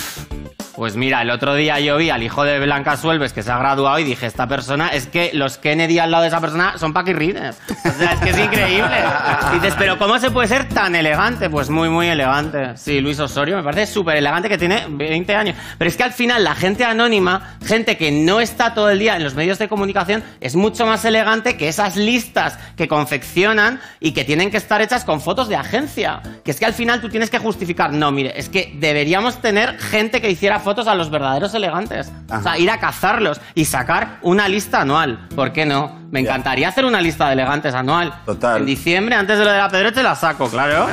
Pues 0.76 0.96
mira, 0.96 1.22
el 1.22 1.30
otro 1.30 1.54
día 1.54 1.80
yo 1.80 1.98
vi 1.98 2.10
al 2.10 2.24
hijo 2.24 2.44
de 2.44 2.60
Blanca 2.60 2.98
Suelves 2.98 3.32
que 3.32 3.44
se 3.44 3.52
ha 3.52 3.60
graduado 3.60 4.00
y 4.00 4.04
dije, 4.04 4.26
esta 4.26 4.48
persona, 4.48 4.88
es 4.90 5.06
que 5.06 5.30
los 5.34 5.60
Kennedy 5.60 6.00
al 6.00 6.10
lado 6.10 6.24
de 6.24 6.30
esa 6.30 6.42
persona 6.42 6.80
son 6.80 6.93
paquirrines. 6.94 7.58
O 7.70 7.92
sea, 7.98 8.14
es 8.14 8.20
que 8.20 8.30
es 8.30 8.38
increíble. 8.40 9.04
Y 9.52 9.56
dices, 9.56 9.76
pero 9.78 9.98
¿cómo 9.98 10.20
se 10.20 10.32
puede 10.32 10.48
ser 10.48 10.70
tan 10.70 10.96
elegante? 10.96 11.50
Pues 11.50 11.70
muy, 11.70 11.90
muy 11.90 12.08
elegante. 12.08 12.78
Sí, 12.78 13.02
Luis 13.02 13.20
Osorio 13.20 13.56
me 13.58 13.64
parece 13.64 13.92
súper 13.92 14.18
elegante 14.18 14.50
que 14.50 14.58
tiene 14.58 14.86
20 14.90 15.36
años. 15.36 15.56
Pero 15.78 15.90
es 15.90 15.98
que 15.98 16.04
al 16.04 16.14
final 16.14 16.44
la 16.44 16.56
gente 16.56 16.86
anónima, 16.86 17.58
gente 17.66 17.98
que 17.98 18.12
no 18.12 18.40
está 18.40 18.74
todo 18.74 18.90
el 18.90 19.00
día 19.00 19.16
en 19.16 19.24
los 19.24 19.36
medios 19.36 19.60
de 19.60 19.68
comunicación, 19.68 20.24
es 20.40 20.56
mucho 20.56 20.86
más 20.86 21.04
elegante 21.06 21.58
que 21.58 21.68
esas 21.68 21.96
listas 21.96 22.58
que 22.78 22.88
confeccionan 22.88 23.80
y 24.00 24.12
que 24.12 24.24
tienen 24.24 24.52
que 24.52 24.58
estar 24.58 24.82
hechas 24.82 25.06
con 25.06 25.22
fotos 25.22 25.48
de 25.50 25.56
agencia. 25.56 26.22
Que 26.44 26.52
es 26.52 26.60
que 26.60 26.66
al 26.66 26.74
final 26.74 27.02
tú 27.02 27.10
tienes 27.10 27.30
que 27.30 27.40
justificar, 27.40 27.92
no, 27.94 28.12
mire, 28.12 28.38
es 28.40 28.50
que 28.50 28.74
deberíamos 28.76 29.42
tener 29.42 29.80
gente 29.80 30.22
que 30.22 30.30
hiciera 30.30 30.60
fotos 30.60 30.88
a 30.88 30.96
los 30.96 31.10
verdaderos 31.10 31.54
elegantes. 31.54 32.12
O 32.26 32.42
sea, 32.42 32.52
Ajá. 32.52 32.58
ir 32.58 32.70
a 32.70 32.80
cazarlos 32.80 33.40
y 33.56 33.66
sacar 33.66 34.18
una 34.22 34.48
lista 34.48 34.82
anual. 34.82 35.28
¿Por 35.36 35.54
qué 35.54 35.66
no? 35.66 36.03
Me 36.14 36.20
encantaría 36.20 36.70
hacer 36.70 36.86
una 36.86 37.02
lista 37.02 37.26
de 37.26 37.34
elegantes 37.34 37.74
anual. 37.74 38.14
Total. 38.24 38.60
En 38.60 38.68
diciembre, 38.68 39.16
antes 39.16 39.36
de 39.36 39.46
lo 39.46 39.52
de 39.52 39.58
la 39.58 39.68
Pedroche, 39.68 40.04
la 40.04 40.16
saco. 40.16 40.48
Claro. 40.54 40.88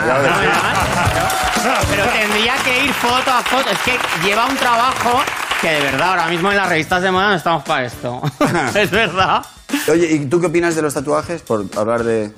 Pero 1.91 2.05
tendría 2.07 2.55
que 2.65 2.85
ir 2.87 2.93
foto 2.95 3.31
a 3.31 3.43
foto. 3.43 3.69
Es 3.69 3.79
que 3.81 3.99
lleva 4.27 4.47
un 4.47 4.57
trabajo 4.57 5.21
que 5.61 5.73
de 5.73 5.81
verdad 5.83 6.09
ahora 6.13 6.27
mismo 6.29 6.51
en 6.51 6.57
las 6.57 6.71
revistas 6.71 7.03
de 7.03 7.11
moda 7.11 7.29
no 7.29 7.35
estamos 7.35 7.63
para 7.65 7.85
esto. 7.85 8.23
es 8.75 8.91
verdad. 8.91 9.45
Oye, 9.93 10.11
¿y 10.11 10.25
tú 10.25 10.41
qué 10.41 10.47
opinas 10.47 10.75
de 10.75 10.81
los 10.81 10.95
tatuajes? 10.95 11.43
Por 11.43 11.67
hablar 11.77 12.03
de... 12.03 12.33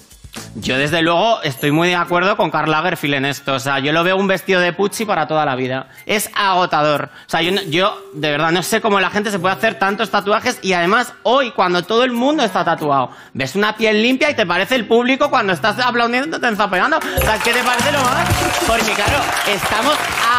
Yo 0.54 0.78
desde 0.78 1.02
luego 1.02 1.42
estoy 1.42 1.70
muy 1.72 1.88
de 1.88 1.96
acuerdo 1.96 2.36
con 2.36 2.50
Karl 2.50 2.70
Lagerfeld 2.70 3.14
en 3.14 3.24
esto. 3.26 3.54
O 3.54 3.58
sea, 3.60 3.78
yo 3.80 3.92
lo 3.92 4.02
veo 4.04 4.16
un 4.16 4.26
vestido 4.26 4.60
de 4.60 4.72
Pucci 4.72 5.04
para 5.04 5.26
toda 5.26 5.44
la 5.44 5.56
vida. 5.56 5.88
Es 6.06 6.30
agotador. 6.34 7.10
O 7.26 7.30
sea, 7.30 7.42
yo, 7.42 7.52
no- 7.52 7.62
yo 7.62 7.98
de 8.14 8.30
verdad 8.30 8.50
no 8.50 8.62
sé 8.62 8.80
cómo 8.80 8.98
la 9.00 9.10
gente 9.10 9.30
se 9.30 9.38
puede 9.38 9.54
hacer 9.54 9.78
tantos 9.78 10.10
tatuajes 10.10 10.58
y 10.62 10.72
además 10.72 11.12
hoy 11.22 11.50
cuando 11.52 11.82
todo 11.82 12.04
el 12.04 12.12
mundo 12.12 12.42
está 12.44 12.64
tatuado, 12.64 13.10
ves 13.34 13.56
una 13.56 13.76
piel 13.76 14.02
limpia 14.02 14.30
y 14.30 14.34
te 14.34 14.46
parece 14.46 14.74
el 14.74 14.86
público 14.86 15.28
cuando 15.30 15.52
estás 15.52 15.78
aplaudiendo 15.78 16.38
te 16.40 16.46
enzapeando. 16.48 16.98
O 16.98 17.20
sea, 17.20 17.38
¿qué 17.38 17.52
te 17.52 17.62
parece 17.62 17.92
lo 17.92 18.00
más? 18.02 18.28
Porque 18.66 18.92
claro, 18.92 19.18
estamos 19.48 19.94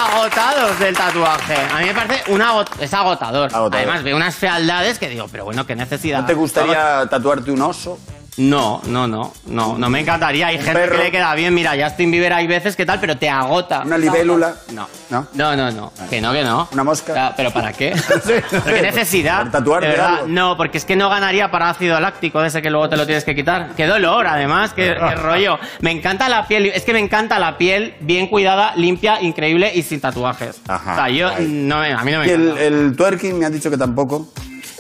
agotados 0.07 0.79
del 0.79 0.95
tatuaje. 0.95 1.55
A 1.73 1.79
mí 1.79 1.85
me 1.85 1.93
parece 1.93 2.31
un 2.31 2.41
agot- 2.41 2.69
es 2.79 2.93
agotador. 2.93 3.49
Agotador. 3.53 3.75
Además 3.75 4.03
veo 4.03 4.15
unas 4.15 4.35
fealdades 4.35 4.97
que 4.99 5.09
digo, 5.09 5.27
pero 5.31 5.45
bueno, 5.45 5.65
qué 5.65 5.75
necesidad. 5.75 6.21
¿No 6.21 6.25
te 6.27 6.33
gustaría 6.33 7.05
tatuarte 7.09 7.51
un 7.51 7.61
oso? 7.61 7.99
No, 8.35 8.81
no, 8.87 9.07
no, 9.07 9.31
no, 9.45 9.77
no 9.77 9.89
me 9.91 9.99
encantaría. 9.99 10.47
Hay 10.47 10.57
gente 10.57 10.73
perro? 10.73 10.97
que 10.97 11.03
le 11.03 11.11
queda 11.11 11.35
bien. 11.35 11.53
Mira, 11.53 11.73
Justin 11.79 12.09
Bieber 12.09 12.33
hay 12.33 12.47
veces 12.47 12.75
que 12.75 12.83
tal, 12.85 12.99
pero 12.99 13.15
te 13.15 13.29
agota. 13.29 13.83
¿Una 13.85 13.97
libélula? 13.97 14.55
No. 14.71 14.87
¿No? 15.11 15.27
No, 15.35 15.55
no, 15.55 15.69
no. 15.71 15.93
Que 16.09 16.19
no, 16.19 16.33
que 16.33 16.43
no. 16.43 16.67
¿Una 16.71 16.83
mosca? 16.83 17.33
¿Pero 17.37 17.51
para 17.51 17.71
qué? 17.73 17.95
sé, 17.95 18.43
no 18.51 18.61
¿Pero 18.63 18.63
sé. 18.63 18.73
qué 18.73 18.81
necesidad? 18.81 19.55
Algo. 19.55 20.27
No, 20.27 20.57
porque 20.57 20.79
es 20.79 20.85
que 20.85 20.95
no 20.95 21.09
ganaría 21.09 21.51
para 21.51 21.69
ácido 21.69 21.99
láctico 21.99 22.41
de 22.41 22.47
ese 22.47 22.63
que 22.63 22.71
luego 22.71 22.89
te 22.89 22.97
lo 22.97 23.05
tienes 23.05 23.23
que 23.23 23.35
quitar. 23.35 23.69
Qué 23.77 23.85
dolor, 23.85 24.25
además, 24.25 24.73
qué, 24.73 24.95
qué 24.97 25.15
rollo. 25.21 25.59
Me 25.81 25.91
encanta 25.91 26.27
la 26.27 26.47
piel. 26.47 26.65
Es 26.67 26.83
que 26.83 26.93
me 26.93 26.99
encanta 26.99 27.37
la 27.37 27.59
piel 27.59 27.93
bien 27.99 28.25
cuidada, 28.27 28.73
limpia, 28.75 29.21
increíble 29.21 29.71
y 29.75 29.83
sin 29.83 30.01
tatuajes. 30.01 30.59
Ajá, 30.67 30.93
o 30.93 30.95
sea, 30.95 31.09
yo 31.09 31.29
no, 31.39 31.77
me- 31.81 31.93
a 31.93 32.01
mí 32.03 32.11
no 32.11 32.19
me 32.21 32.25
Y 32.27 32.29
el, 32.31 32.41
encanta. 32.41 32.63
el 32.63 32.95
twerking 32.95 33.37
me 33.37 33.45
has 33.45 33.51
dicho 33.51 33.69
que 33.69 33.77
tampoco. 33.77 34.29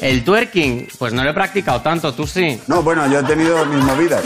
El 0.03 0.25
twerking, 0.25 0.89
pues 0.99 1.13
no 1.13 1.23
lo 1.23 1.29
he 1.29 1.33
practicado 1.33 1.79
tanto, 1.79 2.13
tú 2.13 2.27
sí. 2.27 2.59
No, 2.67 2.83
bueno, 2.83 3.09
yo 3.09 3.19
he 3.19 3.23
tenido 3.23 3.65
mis 3.65 3.81
movidas. 3.85 4.21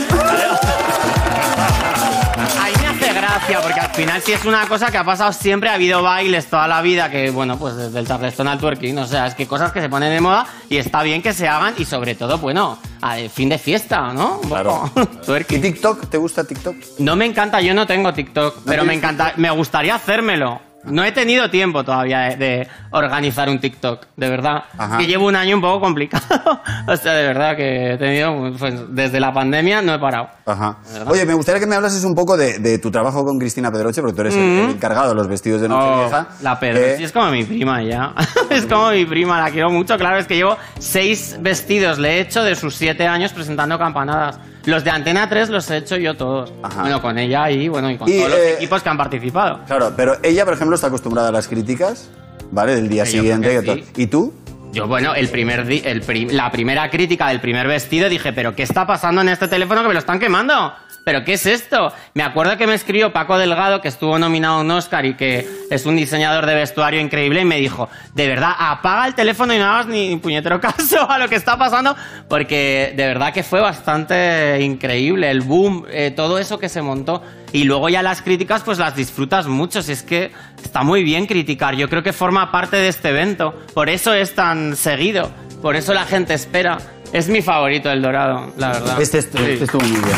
Ahí 2.60 2.72
me 2.80 2.86
hace 2.88 3.12
gracia, 3.14 3.60
porque 3.62 3.78
al 3.78 3.90
final 3.90 4.20
si 4.20 4.32
es 4.32 4.44
una 4.44 4.66
cosa 4.66 4.90
que 4.90 4.98
ha 4.98 5.04
pasado 5.04 5.32
siempre, 5.32 5.70
ha 5.70 5.74
habido 5.74 6.02
bailes 6.02 6.48
toda 6.48 6.66
la 6.66 6.82
vida, 6.82 7.08
que 7.12 7.30
bueno, 7.30 7.60
pues 7.60 7.76
desde 7.76 7.96
el 8.00 8.08
charleston 8.08 8.48
al 8.48 8.58
twerking, 8.58 8.98
o 8.98 9.06
sea, 9.06 9.28
es 9.28 9.36
que 9.36 9.46
cosas 9.46 9.70
que 9.70 9.80
se 9.80 9.88
ponen 9.88 10.12
de 10.12 10.20
moda 10.20 10.48
y 10.68 10.78
está 10.78 11.04
bien 11.04 11.22
que 11.22 11.32
se 11.32 11.46
hagan 11.46 11.74
y 11.78 11.84
sobre 11.84 12.16
todo, 12.16 12.38
bueno, 12.38 12.76
a 13.00 13.16
fin 13.32 13.48
de 13.48 13.58
fiesta, 13.58 14.12
¿no? 14.12 14.40
Claro. 14.40 14.90
¿Y. 15.48 15.58
TikTok? 15.58 16.08
¿Te 16.08 16.18
gusta 16.18 16.42
TikTok? 16.42 16.74
No 16.98 17.14
me 17.14 17.24
encanta, 17.24 17.60
yo 17.60 17.72
no 17.72 17.86
tengo 17.86 18.12
TikTok, 18.12 18.62
pero 18.66 18.84
me 18.84 18.94
encanta, 18.94 19.34
me 19.36 19.50
gustaría 19.52 19.94
hacérmelo. 19.94 20.67
No 20.84 21.04
he 21.04 21.12
tenido 21.12 21.50
tiempo 21.50 21.84
todavía 21.84 22.20
de, 22.20 22.36
de 22.36 22.68
organizar 22.92 23.48
un 23.48 23.58
TikTok, 23.58 24.06
de 24.16 24.30
verdad. 24.30 24.62
Ajá. 24.78 24.96
Que 24.98 25.06
llevo 25.06 25.26
un 25.26 25.34
año 25.36 25.56
un 25.56 25.60
poco 25.60 25.80
complicado. 25.80 26.24
o 26.86 26.96
sea, 26.96 27.12
de 27.14 27.26
verdad 27.26 27.56
que 27.56 27.94
he 27.94 27.98
tenido, 27.98 28.52
pues 28.58 28.74
desde 28.88 29.18
la 29.20 29.32
pandemia 29.32 29.82
no 29.82 29.94
he 29.94 29.98
parado. 29.98 30.28
Ajá. 30.46 30.78
Oye, 31.06 31.26
me 31.26 31.34
gustaría 31.34 31.60
que 31.60 31.66
me 31.66 31.74
hablases 31.74 32.04
un 32.04 32.14
poco 32.14 32.36
de, 32.36 32.58
de 32.60 32.78
tu 32.78 32.90
trabajo 32.90 33.24
con 33.24 33.38
Cristina 33.38 33.70
Pedroche, 33.70 34.00
porque 34.00 34.14
tú 34.14 34.20
eres 34.22 34.36
el- 34.36 34.40
el, 34.42 34.70
encargado 34.70 35.08
de 35.10 35.14
los 35.16 35.26
vestidos 35.28 35.60
de 35.60 35.66
Oh, 35.66 35.70
Nochevieja. 35.70 36.28
la 36.42 36.58
Pedro, 36.60 36.78
Eh, 36.80 36.94
sí, 36.98 37.04
es 37.04 37.12
como 37.12 37.30
mi 37.30 37.44
prima 37.44 37.82
ya. 37.82 38.14
es 38.50 38.64
como 38.66 38.90
mi 38.90 39.04
prima, 39.04 39.40
la 39.40 39.50
quiero 39.50 39.70
mucho. 39.70 39.96
Claro, 39.96 40.18
es 40.18 40.26
que 40.26 40.36
llevo 40.36 40.56
seis 40.78 41.36
vestidos, 41.40 41.98
le 41.98 42.16
he 42.16 42.20
hecho 42.20 42.42
de 42.44 42.54
sus 42.54 42.74
siete 42.76 43.06
años 43.06 43.32
presentando 43.32 43.78
campanadas. 43.78 44.38
Los 44.64 44.84
de 44.84 44.90
Antena 44.90 45.28
3 45.28 45.48
los 45.50 45.70
he 45.70 45.78
hecho 45.78 45.96
yo 45.96 46.16
todos. 46.16 46.52
Ajá. 46.62 46.82
Bueno, 46.82 47.00
con 47.00 47.18
ella 47.18 47.50
y 47.50 47.68
bueno, 47.68 47.90
y 47.90 47.96
con 47.96 48.08
Y, 48.08 48.18
todos 48.18 48.30
los 48.30 48.38
eh, 48.38 48.54
equipos 48.54 48.82
que 48.82 48.88
han 48.88 48.96
participado. 48.98 49.60
Claro, 49.66 49.92
pero 49.96 50.16
ella, 50.22 50.44
por 50.44 50.54
ejemplo, 50.54 50.74
está 50.74 50.88
acostumbrada 50.88 51.28
a 51.28 51.32
las 51.32 51.48
críticas, 51.48 52.10
¿vale? 52.50 52.74
Del 52.74 52.88
día 52.88 53.06
Sí, 53.06 53.16
yo 53.16 53.22
siguiente. 53.22 53.48
creo 53.48 53.60
que 53.62 53.66
que 53.66 53.80
to- 53.80 53.86
sí. 53.96 54.02
¿Y 54.02 54.06
tú? 54.08 54.34
Yo, 54.72 54.86
bueno, 54.86 55.14
el 55.14 55.28
primer 55.28 55.60
el 55.70 56.36
la 56.36 56.50
primera 56.50 56.90
crítica 56.90 57.28
del 57.28 57.40
primer 57.40 57.66
vestido 57.66 58.08
dije, 58.08 58.32
¿pero 58.32 58.54
qué 58.54 58.62
está 58.62 58.86
pasando 58.86 59.22
en 59.22 59.30
este 59.30 59.48
teléfono 59.48 59.82
que 59.82 59.88
me 59.88 59.94
lo 59.94 60.00
están 60.00 60.20
quemando? 60.20 60.74
¿Pero 61.04 61.24
qué 61.24 61.32
es 61.32 61.46
esto? 61.46 61.90
Me 62.12 62.22
acuerdo 62.22 62.58
que 62.58 62.66
me 62.66 62.74
escribió 62.74 63.14
Paco 63.14 63.38
Delgado, 63.38 63.80
que 63.80 63.88
estuvo 63.88 64.18
nominado 64.18 64.58
a 64.58 64.60
un 64.60 64.70
Oscar 64.70 65.06
y 65.06 65.14
que 65.14 65.48
es 65.70 65.86
un 65.86 65.96
diseñador 65.96 66.44
de 66.44 66.54
vestuario 66.54 67.00
increíble, 67.00 67.40
y 67.40 67.44
me 67.46 67.56
dijo, 67.56 67.88
de 68.14 68.28
verdad, 68.28 68.52
apaga 68.58 69.06
el 69.06 69.14
teléfono 69.14 69.54
y 69.54 69.58
no 69.58 69.64
hagas 69.64 69.86
ni 69.86 70.14
puñetero 70.18 70.60
caso 70.60 71.10
a 71.10 71.18
lo 71.18 71.26
que 71.28 71.36
está 71.36 71.56
pasando, 71.56 71.96
porque 72.28 72.92
de 72.94 73.06
verdad 73.06 73.32
que 73.32 73.42
fue 73.42 73.60
bastante 73.60 74.60
increíble 74.60 75.30
el 75.30 75.40
boom, 75.40 75.86
eh, 75.88 76.10
todo 76.10 76.38
eso 76.38 76.58
que 76.58 76.68
se 76.68 76.82
montó. 76.82 77.22
Y 77.52 77.64
luego 77.64 77.88
ya 77.88 78.02
las 78.02 78.20
críticas, 78.22 78.62
pues 78.62 78.78
las 78.78 78.94
disfrutas 78.94 79.46
mucho. 79.46 79.82
Si 79.82 79.92
es 79.92 80.02
que 80.02 80.32
está 80.62 80.82
muy 80.82 81.02
bien 81.02 81.26
criticar. 81.26 81.74
Yo 81.74 81.88
creo 81.88 82.02
que 82.02 82.12
forma 82.12 82.50
parte 82.52 82.76
de 82.76 82.88
este 82.88 83.08
evento. 83.08 83.54
Por 83.74 83.88
eso 83.88 84.12
es 84.12 84.34
tan 84.34 84.76
seguido. 84.76 85.30
Por 85.62 85.74
eso 85.76 85.94
la 85.94 86.04
gente 86.04 86.34
espera. 86.34 86.78
Es 87.12 87.28
mi 87.28 87.40
favorito 87.40 87.90
el 87.90 88.02
dorado, 88.02 88.52
la 88.58 88.72
verdad. 88.72 89.00
Este, 89.00 89.22
Sí. 89.22 89.28
este 89.32 89.64
estuvo 89.64 89.82
muy 89.82 89.92
bien. 89.98 90.16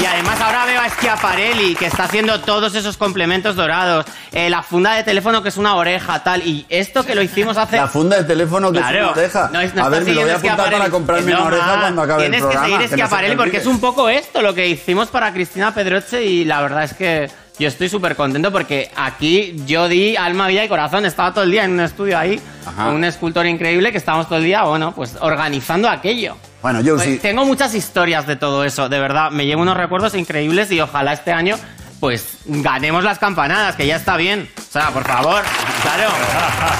Y 0.00 0.06
además 0.06 0.40
ahora 0.40 0.64
veo 0.64 0.80
a 0.80 0.88
Schiaparelli, 0.88 1.74
que 1.74 1.84
está 1.86 2.04
haciendo 2.04 2.40
todos 2.40 2.74
esos 2.74 2.96
complementos 2.96 3.54
dorados. 3.54 4.06
Eh, 4.32 4.48
la 4.48 4.62
funda 4.62 4.94
de 4.94 5.02
teléfono, 5.04 5.42
que 5.42 5.50
es 5.50 5.58
una 5.58 5.74
oreja, 5.76 6.22
tal. 6.24 6.40
Y 6.46 6.64
esto 6.70 7.04
que 7.04 7.14
lo 7.14 7.20
hicimos 7.20 7.58
hace... 7.58 7.76
La 7.76 7.86
funda 7.86 8.16
de 8.16 8.24
teléfono 8.24 8.72
que 8.72 8.78
es 8.78 8.84
Claro, 8.84 8.98
una 9.02 9.10
oreja. 9.12 9.50
no 9.52 9.60
es- 9.60 9.74
no 9.74 9.84
a 9.84 9.88
ver, 9.90 10.04
me 10.04 10.12
lo 10.14 10.22
voy 10.22 10.30
a 10.30 10.36
apuntar 10.36 10.70
para 10.70 10.88
comprarme 10.90 11.32
Es 11.32 11.36
una 11.38 11.46
oreja 11.46 11.80
cuando 11.80 12.02
acabe 12.02 12.22
Tienes 12.22 12.38
el 12.40 12.46
programa. 12.46 12.66
que 12.66 12.72
seguir 12.72 12.78
que 12.78 12.84
no 12.84 12.88
se 12.90 12.96
me 12.96 13.02
Schiaparelli 13.02 13.36
porque 13.36 13.56
es 13.58 13.66
un 13.66 13.80
poco 13.80 14.08
esto 14.08 14.40
lo 14.40 14.54
que 14.54 14.68
hicimos 14.68 15.08
para 15.08 15.32
Cristina 15.34 15.74
Pedroche 15.74 16.24
y 16.24 16.44
la 16.46 16.62
verdad 16.62 16.84
es 16.84 16.94
que 16.94 17.30
yo 17.58 17.68
estoy 17.68 17.90
súper 17.90 18.16
contento 18.16 18.50
porque 18.50 18.90
aquí 18.96 19.54
yo 19.66 19.86
di 19.86 20.16
alma, 20.16 20.46
vida 20.48 20.64
y 20.64 20.68
corazón. 20.68 21.04
Estaba 21.04 21.34
todo 21.34 21.44
el 21.44 21.50
día 21.50 21.64
en 21.64 21.72
un 21.72 21.80
estudio 21.80 22.18
ahí 22.18 22.40
Ajá. 22.64 22.86
con 22.86 22.94
un 22.94 23.04
escultor 23.04 23.44
increíble 23.44 23.92
que 23.92 23.98
estábamos 23.98 24.28
todo 24.28 24.38
el 24.38 24.44
día, 24.44 24.62
bueno, 24.62 24.92
pues 24.94 25.14
organizando 25.20 25.86
aquello. 25.90 26.38
Bueno, 26.62 26.80
yo 26.80 26.96
Pues 26.96 27.06
sí. 27.08 27.18
Tengo 27.18 27.44
muchas 27.44 27.74
historias 27.74 28.26
de 28.26 28.36
todo 28.36 28.64
eso, 28.64 28.88
de 28.88 28.98
verdad. 29.00 29.30
Me 29.30 29.46
llevo 29.46 29.62
unos 29.62 29.76
recuerdos 29.76 30.14
increíbles 30.14 30.70
y 30.70 30.80
ojalá 30.80 31.12
este 31.12 31.32
año 31.32 31.56
pues 32.00 32.38
ganemos 32.46 33.04
las 33.04 33.18
campanadas, 33.18 33.76
que 33.76 33.86
ya 33.86 33.96
está 33.96 34.16
bien. 34.16 34.48
O 34.58 34.72
sea, 34.72 34.88
por 34.88 35.04
favor, 35.04 35.42
claro. 35.82 36.08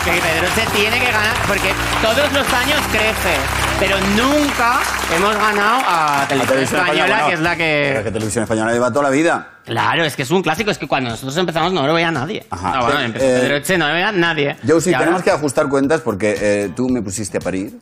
Que 0.03 0.13
Pedroche 0.13 0.67
tiene 0.75 0.99
que 0.99 1.13
ganar, 1.13 1.37
porque 1.47 1.73
todos 2.01 2.33
los 2.33 2.51
años 2.55 2.81
crece, 2.91 3.37
pero 3.79 3.99
nunca 4.17 4.81
hemos 5.15 5.37
ganado 5.37 5.81
a 5.87 6.21
La 6.21 6.27
Televisión 6.27 6.63
Española, 6.81 7.07
bueno, 7.07 7.27
que 7.29 7.35
es 7.35 7.41
la 7.41 7.51
pero 7.55 7.99
que... 7.99 8.05
que 8.05 8.11
Televisión 8.13 8.43
Española 8.45 8.73
lleva 8.73 8.89
toda 8.91 9.03
la 9.03 9.11
vida. 9.11 9.49
Claro, 9.67 10.05
es 10.05 10.17
que 10.17 10.23
es 10.23 10.31
un 10.31 10.43
clásico, 10.43 10.71
es 10.71 10.79
que 10.79 10.89
cuando 10.89 11.11
nosotros 11.11 11.37
empezamos 11.37 11.71
no 11.75 11.87
lo 11.87 11.93
veía 11.93 12.11
nadie. 12.11 12.47
Ajá. 12.49 12.77
No, 12.77 12.85
bueno, 12.85 13.01
Eh, 13.01 13.05
empezó 13.05 13.25
eh, 13.27 13.41
Pedroche, 13.43 13.77
no 13.79 13.89
lo 13.89 13.93
veía 13.93 14.13
nadie. 14.13 14.57
Yo 14.63 14.81
sí, 14.81 14.89
Y 14.89 14.95
ahora- 14.95 15.05
tenemos 15.05 15.23
que 15.23 15.31
ajustar 15.33 15.69
cuentas 15.69 16.01
porque 16.01 16.35
eh, 16.41 16.73
tú 16.75 16.89
me 16.89 17.03
pusiste 17.03 17.37
a 17.37 17.41
parir. 17.43 17.79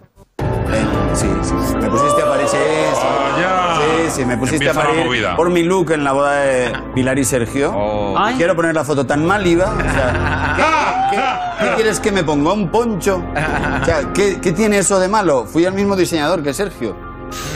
Sí, 1.14 1.26
sí, 1.42 1.54
me 1.80 1.88
pusiste 1.90 2.22
a 2.22 2.26
parir. 2.28 2.48
Sí, 2.48 2.56
sí. 2.56 3.06
Ya. 3.40 3.74
Sí, 3.76 4.10
sí, 4.10 4.24
me 4.24 4.36
pusiste 4.36 4.66
Empieza 4.66 4.88
a 4.88 5.04
movida. 5.04 5.36
por 5.36 5.50
mi 5.50 5.62
look 5.62 5.90
en 5.92 6.04
la 6.04 6.12
boda 6.12 6.32
de 6.34 6.72
Pilar 6.94 7.18
y 7.18 7.24
Sergio. 7.24 7.72
Oh. 7.74 8.14
Ay. 8.16 8.34
Quiero 8.36 8.54
poner 8.54 8.74
la 8.74 8.84
foto 8.84 9.04
tan 9.06 9.24
mal 9.26 9.46
iba. 9.46 9.66
O 9.66 9.92
sea, 9.92 11.08
¿qué, 11.10 11.16
qué- 11.16 11.68
qué 11.68 11.74
quieres 11.74 12.00
que 12.00 12.12
me 12.12 12.22
ponga? 12.24 12.52
¿Un 12.52 12.68
poncho? 12.70 13.22
O 13.80 13.84
sea, 13.84 14.12
¿qué, 14.14 14.40
qué 14.40 14.52
tiene 14.52 14.78
eso 14.78 14.98
de 15.00 15.08
malo? 15.08 15.44
Fui 15.46 15.64
el 15.64 15.72
mismo 15.72 15.96
diseñador 15.96 16.42
que 16.42 16.52
Sergio. 16.54 17.07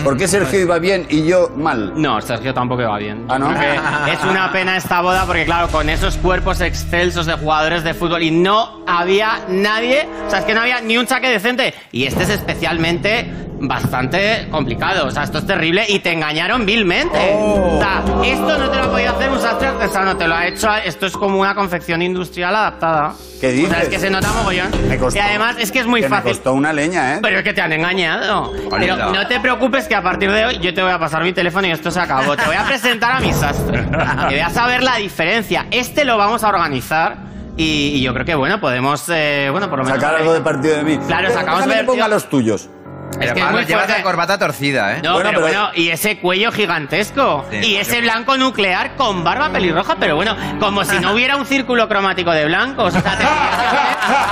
¿Por 0.05 0.17
qué 0.17 0.27
Sergio 0.27 0.61
iba 0.61 0.79
bien 0.79 1.07
y 1.09 1.25
yo 1.25 1.51
mal? 1.57 1.93
No, 1.97 2.21
Sergio 2.21 2.53
tampoco 2.53 2.83
va 2.83 2.99
bien. 2.99 3.25
¿Ah, 3.29 3.39
no? 3.39 3.53
Es 3.53 4.23
una 4.25 4.51
pena 4.53 4.77
esta 4.77 5.01
boda 5.01 5.25
porque, 5.27 5.45
claro, 5.45 5.69
con 5.69 5.89
esos 5.89 6.17
cuerpos 6.17 6.61
excelsos 6.61 7.27
de 7.27 7.35
jugadores 7.35 7.85
de 7.85 7.95
fútbol 7.95 8.23
y 8.23 8.31
no 8.31 8.85
había 8.87 9.41
nadie, 9.49 10.09
o 10.27 10.31
sea, 10.31 10.41
es 10.41 10.45
que 10.45 10.55
no 10.55 10.61
había 10.61 10.81
ni 10.81 10.99
un 10.99 11.07
chaque 11.07 11.29
decente. 11.29 11.75
Y 11.93 12.05
este 12.05 12.25
es 12.25 12.31
especialmente 12.31 13.31
bastante 13.67 14.49
complicado, 14.51 15.07
o 15.07 15.11
sea, 15.11 15.23
esto 15.23 15.39
es 15.39 15.47
terrible 15.47 15.85
y 15.89 16.01
te 16.01 16.13
engañaron 16.13 16.67
vilmente. 16.67 17.19
Oh. 17.35 17.77
O 17.77 17.79
sea, 17.81 18.03
esto 18.25 18.59
no 18.59 18.69
te 18.71 18.77
lo 18.79 18.91
podía 18.91 19.11
hacer 19.13 19.31
un 19.31 19.41
sastre 19.41 19.69
artesano, 19.69 20.17
te 20.17 20.27
lo 20.29 20.35
ha 20.35 20.47
hecho, 20.47 20.69
esto 20.85 21.07
es 21.07 21.13
como 21.13 21.39
una 21.41 21.55
confección 21.55 22.03
industrial 22.03 22.55
adaptada. 22.57 23.13
¿Qué 23.41 23.49
O 23.49 23.51
sea, 23.51 23.61
dices? 23.61 23.83
es 23.83 23.89
que 23.89 23.99
se 23.99 24.11
nota 24.11 24.33
mogollón. 24.33 24.71
Me 24.89 24.99
costó. 24.99 25.19
Y 25.19 25.23
además 25.23 25.57
es 25.59 25.73
que 25.73 25.81
es 25.81 25.87
muy 25.87 26.01
Que 26.01 26.09
me 26.09 26.17
fácil. 26.17 26.33
costó 26.33 26.53
una 26.55 26.73
leña, 26.73 27.15
¿eh? 27.15 27.19
Pero 27.23 27.39
es 27.39 27.45
que 27.45 27.53
te 27.53 27.61
han 27.61 27.73
engañado. 27.73 28.53
Pero 28.71 28.97
no 29.13 29.27
te 29.27 29.41
preocupes 29.41 29.89
que 29.89 29.95
a 29.97 30.03
partir 30.03 30.31
de 30.31 30.45
hoy 30.45 30.59
yo 30.61 30.73
te 30.75 30.83
voy 30.83 30.93
a 30.93 30.99
pasar 30.99 31.23
mi 31.25 31.33
teléfono 31.33 31.67
y 31.67 31.71
esto 31.73 31.91
se 31.91 31.99
acabó. 32.01 32.37
Te 32.37 32.45
voy 32.47 32.57
a 32.57 32.65
presentar 32.65 33.13
a 33.13 33.21
mi 33.21 33.33
sastre. 33.33 33.85
Que 34.29 34.35
veas 34.37 34.57
a 34.57 34.67
ver 34.67 34.83
la 34.83 34.97
diferencia. 34.97 35.67
Este 35.71 36.05
lo 36.05 36.17
vamos 36.17 36.45
a 36.45 36.49
organizar 36.49 37.17
y, 37.57 37.95
y 37.97 38.03
yo 38.03 38.15
creo 38.15 38.25
que, 38.25 38.35
bueno, 38.37 38.61
podemos, 38.61 39.05
eh, 39.09 39.49
bueno, 39.51 39.69
por 39.69 39.79
lo 39.81 39.85
menos... 39.85 40.01
Sacar 40.01 40.17
algo 40.21 40.33
de 40.33 40.41
partido 40.41 40.77
de 40.77 40.83
mí. 40.85 40.99
Claro, 41.07 41.29
Eh, 41.29 41.33
sacamos 41.33 41.67
ver- 41.67 41.85
ponga 41.85 42.07
los 42.09 42.29
tuyos. 42.29 42.69
Es 43.13 43.19
que 43.19 43.25
es 43.25 43.31
Además, 43.33 43.53
muy 43.53 43.65
llevas 43.67 43.85
fuerte. 43.85 43.99
la 43.99 44.03
corbata 44.03 44.39
torcida, 44.39 44.97
¿eh? 44.97 45.01
No, 45.03 45.13
Bueno, 45.15 45.31
pero, 45.31 45.43
pero- 45.47 45.61
bueno, 45.63 45.71
y 45.75 45.91
ese 45.91 46.19
cuello 46.19 46.51
gigantesco. 46.51 47.47
Sí, 47.51 47.57
y 47.59 47.77
ese 47.77 47.97
yo- 47.97 48.03
blanco 48.03 48.37
nuclear 48.37 48.97
con 48.97 49.23
barba 49.23 49.51
pelirroja, 49.51 49.97
pero 49.99 50.17
bueno, 50.17 50.37
como 50.59 50.85
si 50.85 50.99
no 50.99 51.13
hubiera 51.15 51.37
un 51.37 51.47
círculo 51.47 51.89
cromático 51.89 52.31
de 52.33 52.47
blancos. 52.47 52.95
O 52.95 53.01
sea, 53.01 53.17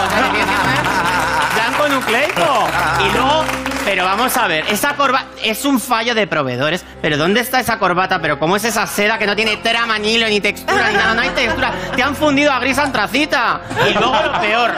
vamos 4.10 4.36
a 4.36 4.46
ver, 4.48 4.64
esa 4.68 4.94
corbata 4.94 5.26
es 5.42 5.64
un 5.64 5.80
fallo 5.80 6.14
de 6.14 6.26
proveedores. 6.26 6.84
Pero 7.02 7.16
¿dónde 7.16 7.40
está 7.40 7.60
esa 7.60 7.78
corbata? 7.78 8.20
Pero 8.20 8.38
¿cómo 8.38 8.56
es 8.56 8.64
esa 8.64 8.86
seda 8.86 9.18
que 9.18 9.26
no 9.26 9.34
tiene 9.36 9.56
trama, 9.58 9.98
ni 9.98 10.14
hilo, 10.14 10.26
ni 10.28 10.40
textura, 10.40 10.88
ni 10.90 10.94
nada? 10.96 11.14
No 11.14 11.22
hay 11.22 11.30
textura. 11.30 11.72
Te 11.96 12.02
han 12.02 12.14
fundido 12.14 12.52
a 12.52 12.58
gris 12.60 12.78
antracita. 12.78 13.60
Y 13.88 13.94
luego 13.94 14.14
lo 14.24 14.40
peor. 14.40 14.70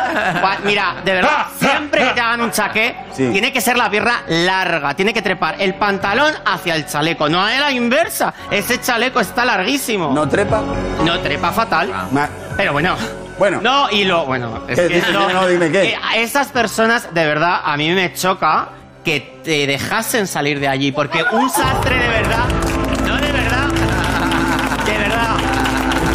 Mira, 0.64 0.96
de 1.04 1.12
verdad, 1.12 1.46
siempre 1.58 2.04
que 2.08 2.10
te 2.12 2.20
hagan 2.20 2.40
un 2.42 2.50
chaqué, 2.50 2.94
Sí. 3.16 3.28
tiene 3.32 3.52
que 3.52 3.60
ser 3.60 3.76
la 3.76 3.90
pierna 3.90 4.22
larga, 4.28 4.94
tiene 4.94 5.12
que 5.12 5.20
trepar 5.22 5.56
el 5.58 5.74
pantalón 5.74 6.32
hacia 6.46 6.74
el 6.76 6.86
chaleco, 6.86 7.28
no 7.28 7.42
a 7.42 7.50
la 7.52 7.70
inversa. 7.72 8.32
Ese 8.50 8.80
chaleco 8.80 9.20
está 9.20 9.44
larguísimo. 9.44 10.10
¿No 10.12 10.28
trepa? 10.28 10.62
No, 11.04 11.18
trepa 11.20 11.52
fatal. 11.52 11.90
Ma- 12.10 12.28
Pero 12.56 12.72
bueno. 12.72 12.96
Bueno. 13.38 13.60
No, 13.62 13.90
y 13.90 14.04
lo. 14.04 14.24
Bueno, 14.26 14.62
es. 14.68 14.88
Dime, 14.88 15.02
no, 15.12 15.46
dime, 15.48 15.70
¿qué? 15.72 15.84
Eh, 15.90 15.98
esas 16.16 16.48
personas, 16.48 17.12
de 17.12 17.26
verdad, 17.26 17.60
a 17.64 17.76
mí 17.76 17.90
me 17.90 18.12
choca 18.14 18.68
que 19.04 19.40
te 19.42 19.66
dejasen 19.66 20.26
salir 20.26 20.60
de 20.60 20.68
allí. 20.68 20.92
Porque 20.92 21.24
un 21.32 21.48
sastre 21.50 21.96
de 21.98 22.08
verdad. 22.08 22.44
No, 23.06 23.16
de 23.16 23.32
verdad. 23.32 23.68
De 24.86 24.98
verdad. 24.98 25.36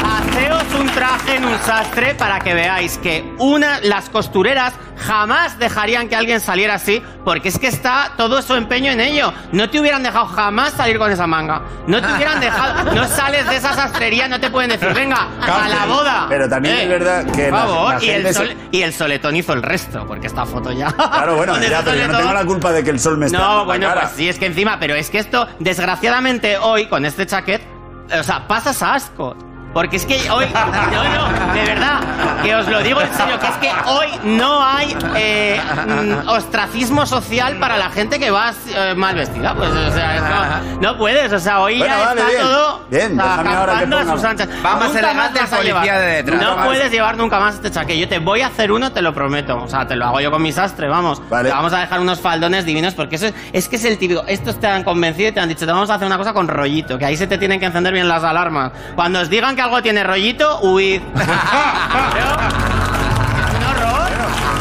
Haceos 0.06 0.64
un 0.80 0.88
traje 0.88 1.36
en 1.36 1.46
un 1.46 1.58
sastre 1.60 2.16
para 2.16 2.40
que 2.40 2.54
veáis 2.54 2.98
que 2.98 3.24
una, 3.40 3.80
las 3.82 4.10
costureras 4.10 4.74
jamás 5.08 5.58
dejarían 5.58 6.10
que 6.10 6.16
alguien 6.16 6.40
saliera 6.40 6.76
así, 6.76 7.02
porque 7.24 7.50
es 7.50 7.58
que 7.58 7.68
está 7.68 8.12
todo 8.18 8.42
su 8.42 8.54
empeño 8.56 8.92
en 8.92 9.00
ello. 9.00 9.34
No 9.52 9.70
te 9.70 9.80
hubieran 9.80 10.04
dejado 10.04 10.26
jamás 10.28 10.74
salir 10.74 10.98
con 11.00 11.12
esa 11.12 11.26
manga. 11.28 11.62
No 11.88 12.02
te 12.02 12.12
hubieran 12.14 12.40
dejado. 12.40 12.92
No 12.98 13.08
sales 13.08 13.48
de 13.48 13.56
esa 13.58 13.74
sastrería, 13.74 14.28
no 14.28 14.40
te 14.40 14.50
pueden 14.50 14.70
decir, 14.72 14.94
venga, 14.94 15.28
a 15.42 15.70
la 15.70 15.86
boda. 15.86 16.22
Eh, 16.24 16.30
Pero 16.30 16.50
también 16.50 16.78
es 16.78 16.90
verdad 16.90 17.26
que 17.26 17.44
Por 17.46 17.52
la- 17.54 17.66
favor, 17.66 17.94
la 17.96 18.04
y, 18.04 18.10
el 18.10 18.24
se- 18.28 18.34
sol- 18.34 18.56
y 18.72 18.82
el 18.82 18.94
soletón 18.94 19.36
hizo 19.36 19.54
el 19.54 19.62
resto, 19.64 20.06
porque 20.08 20.28
esta 20.28 20.46
foto 20.46 20.72
ya. 20.72 20.92
Claro, 20.92 21.36
bueno, 21.36 21.54
ya, 21.62 21.82
pero 21.84 21.96
yo 21.98 22.08
no 22.08 22.18
tengo 22.18 22.34
la 22.34 22.46
culpa 22.46 22.72
de 22.72 22.84
que 22.84 22.90
el 22.90 23.00
sol 23.00 23.18
me 23.18 23.28
esté 23.28 23.38
dando 23.38 23.54
no, 23.54 23.54
en 23.54 23.60
la 23.60 23.66
bueno, 23.66 23.88
cara. 23.88 24.02
pues 24.02 24.14
sí, 24.14 24.28
es 24.30 24.38
que 24.40 24.48
encima, 24.48 24.78
pero 24.80 24.96
es 24.96 25.10
que 25.10 25.20
esto, 25.20 25.48
desgraciadamente 25.60 26.58
hoy, 26.58 26.88
con 26.88 27.06
este 27.06 27.26
chaquet, 27.26 27.62
o 28.20 28.24
sea, 28.24 28.48
pasas 28.48 28.82
asco. 28.84 29.36
Porque 29.74 29.98
es 29.98 30.06
que 30.06 30.16
hoy, 30.32 30.46
no, 30.54 31.04
no, 31.04 31.54
de 31.54 31.64
verdad, 31.66 32.00
que 32.42 32.56
os 32.56 32.68
lo 32.68 32.80
digo 32.82 33.02
en 33.02 33.14
serio, 33.14 33.40
que 33.40 33.48
es 33.48 33.56
que 33.58 33.72
hoy 33.86 34.08
no 34.24 34.64
hay 34.66 34.96
eh, 35.16 35.62
mm, 35.88 36.28
ostracismo 36.30 37.06
social 37.06 37.58
para 37.58 37.78
la 37.78 37.90
gente 37.90 38.20
que 38.20 38.32
va 38.32 38.54
eh, 38.74 38.94
mal 38.96 39.16
vestida. 39.16 39.54
Pues, 39.56 39.70
o 39.70 39.92
sea, 39.92 40.64
no, 40.72 40.82
no 40.82 40.98
puedes, 40.98 41.32
o 41.32 41.40
sea, 41.40 41.60
hoy 41.62 41.78
Bueno, 41.80 41.94
ya 41.96 42.06
vale, 42.06 42.22
está 42.22 42.32
bien. 42.32 42.42
todo 42.42 42.82
Bien, 42.90 43.20
a 43.22 44.06
sus 44.06 44.24
anchas. 44.24 44.50
Va 44.66 44.76
más 44.78 44.96
elegante 44.96 45.40
vas 45.40 45.52
el 45.52 45.58
policía 45.58 46.00
de 46.00 46.16
detrás. 46.18 46.42
No 46.42 46.56
más- 46.56 46.66
puedes 46.66 46.92
llevar 46.92 47.18
nunca 47.18 47.40
más 47.40 47.56
este 47.56 47.72
chaquet. 47.72 47.98
Yo 47.98 48.08
te 48.08 48.20
voy 48.20 48.42
a 48.42 48.48
hacer 48.48 48.72
uno, 48.72 48.92
te 48.92 49.02
lo 49.02 49.14
prometo. 49.14 49.58
O 49.62 49.68
sea, 49.68 49.86
te 49.88 49.96
lo 49.96 50.06
hago 50.06 50.22
yo 50.22 50.32
con 50.32 50.42
mi 50.42 50.52
sastre, 50.52 50.88
vamos. 50.88 51.22
Vale. 51.30 51.50
Te 51.50 51.56
vamos 51.56 51.74
a 51.74 51.80
dejar 51.80 52.00
unos 52.00 52.20
faldones 52.20 52.66
divinos 52.66 52.94
porque 52.94 53.18
eso 53.18 53.28
es, 53.28 53.34
es 53.54 53.68
que 53.70 53.76
es 53.76 53.86
el 53.86 53.98
típico. 53.98 54.24
Estos 54.28 54.60
te 54.60 54.68
han 54.68 54.84
convencido 54.84 55.30
y 55.30 55.32
te 55.34 55.40
han 55.40 55.50
dicho, 55.50 55.66
te 55.66 55.72
vamos 55.72 55.90
a 55.90 55.96
hacer 55.96 56.08
una 56.08 56.18
cosa 56.18 56.34
con 56.34 56.48
rollito, 56.48 56.98
que 56.98 57.06
ahí 57.06 57.18
se 57.18 57.28
te 57.28 57.38
tienen 57.38 57.60
que 57.60 57.66
encender 57.66 57.94
bien 57.94 58.08
las 58.08 58.24
alarmas. 58.24 58.72
Cuando 58.96 59.20
os 59.20 59.30
digan 59.30 59.56
que 59.58 59.62
algo 59.64 59.82
tiene 59.82 60.04
rollito, 60.04 60.60
huid. 60.62 61.02
Un 61.12 61.18
horror. 63.64 64.10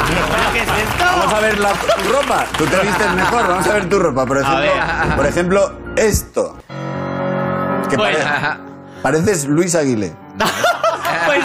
¿Pero 0.09 0.27
qué 0.53 0.61
es 0.63 0.69
esto? 0.69 1.05
Vamos 1.05 1.33
a 1.33 1.41
ver 1.41 1.59
la, 1.61 1.73
tu 1.73 2.13
ropa. 2.13 2.45
Tú 2.59 2.65
te 2.67 2.79
vistes 2.81 3.13
mejor. 3.13 3.47
Vamos 3.47 3.67
a 3.67 3.73
ver 3.75 3.89
tu 3.89 3.99
ropa. 3.99 4.27
Por 4.27 4.39
ejemplo, 4.39 4.61
ver. 4.61 5.17
por 5.17 5.27
ejemplo 5.27 5.73
esto. 5.97 6.57
Que 7.91 7.97
Pues- 7.97 8.17
pare- 8.17 8.59
pareces 9.03 9.45
Luis 9.47 9.75
Aguilé. 9.75 10.15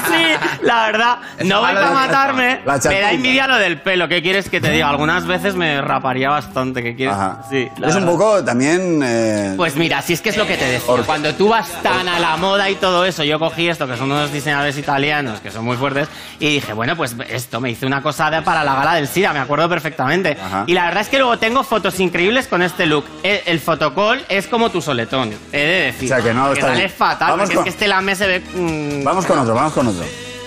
Sí, 0.08 0.64
la 0.64 0.86
verdad. 0.88 1.18
No 1.46 1.62
La- 1.62 1.88
a 1.88 1.92
matarme. 1.92 2.62
la 2.66 2.78
Me 2.90 3.00
da 3.02 3.12
envidia 3.12 3.48
lo 3.48 3.58
del 3.58 3.80
pelo. 3.82 4.08
¿Qué 4.08 4.22
quieres 4.22 4.50
que 4.50 4.60
te 4.62 4.70
diga? 4.72 4.90
Algunas 4.90 5.26
veces 5.28 5.56
me 5.56 5.82
raparía 5.82 6.30
bastante. 6.30 6.84
¿Qué 6.84 6.96
quieres? 6.96 7.16
Ajá. 7.16 7.44
Sí. 7.50 7.68
la 7.78 7.88
es 7.90 7.96
un 7.96 8.02
verdad. 8.06 8.12
poco 8.18 8.44
también. 8.44 9.02
eh, 9.04 9.54
Pues 9.58 9.76
mira, 9.76 10.02
si 10.02 10.14
es 10.14 10.22
que 10.22 10.30
es 10.30 10.38
lo 10.38 10.46
que 10.48 10.58
te 10.58 10.66
decía. 10.66 10.92
Or- 10.94 11.06
Cuando 11.06 11.34
tú 11.36 11.50
vas 11.50 11.70
tan 11.84 12.08
a 12.08 12.20
la 12.20 12.38
moda 12.38 12.70
y 12.70 12.76
todo 12.76 13.06
eso, 13.06 13.24
yo 13.24 13.40
cogí 13.40 13.68
esto, 13.68 13.88
que 13.88 13.98
son 13.98 14.12
unos 14.12 14.32
diseñadores 14.32 14.78
italianos 14.78 15.40
que 15.42 15.52
son 15.52 15.66
muy 15.66 15.78
fuertes, 15.78 16.08
y 16.40 16.48
dije, 16.56 16.74
bueno, 16.74 16.96
pues 16.96 17.16
esto, 17.30 17.60
me 17.62 17.70
hice 17.72 17.86
una 17.86 18.02
cosa 18.02 18.30
de- 18.32 18.42
para 18.42 18.64
la 18.64 18.76
gala 18.76 18.96
del 18.96 19.08
SIDA, 19.08 19.34
me 19.34 19.40
acuerdo 19.40 19.68
perfectamente. 19.70 20.38
Ajá. 20.42 20.64
Y 20.68 20.74
la 20.74 20.86
verdad 20.86 21.02
es 21.02 21.10
que 21.10 21.18
luego 21.18 21.38
tengo 21.38 21.64
fotos 21.64 22.00
increíbles 22.00 22.48
con 22.48 22.62
este 22.62 22.86
look. 22.86 23.06
El, 23.24 23.42
el 23.46 23.60
fotocall 23.60 24.24
es 24.30 24.48
como 24.48 24.70
tu 24.70 24.82
soletón, 24.82 25.34
he 25.52 25.58
de 25.58 25.82
decir. 25.92 26.12
O 26.12 26.16
sea, 26.16 26.24
que 26.24 26.34
no 26.34 26.52
está 26.54 26.68
sale 26.68 26.78
bien. 26.78 26.90
fatal, 26.90 27.32
Vamos 27.32 27.42
porque 27.44 27.56
con- 27.56 27.62
es 27.62 27.64
que 27.66 27.70
este 27.70 27.88
lame 27.88 28.16
se 28.16 28.28
ve... 28.28 28.40
mm, 28.40 29.04
Vamos 29.04 29.26
con 29.26 29.40
otro, 29.40 29.54
vamos 29.54 29.74
con 29.74 29.88
otro. 29.88 29.91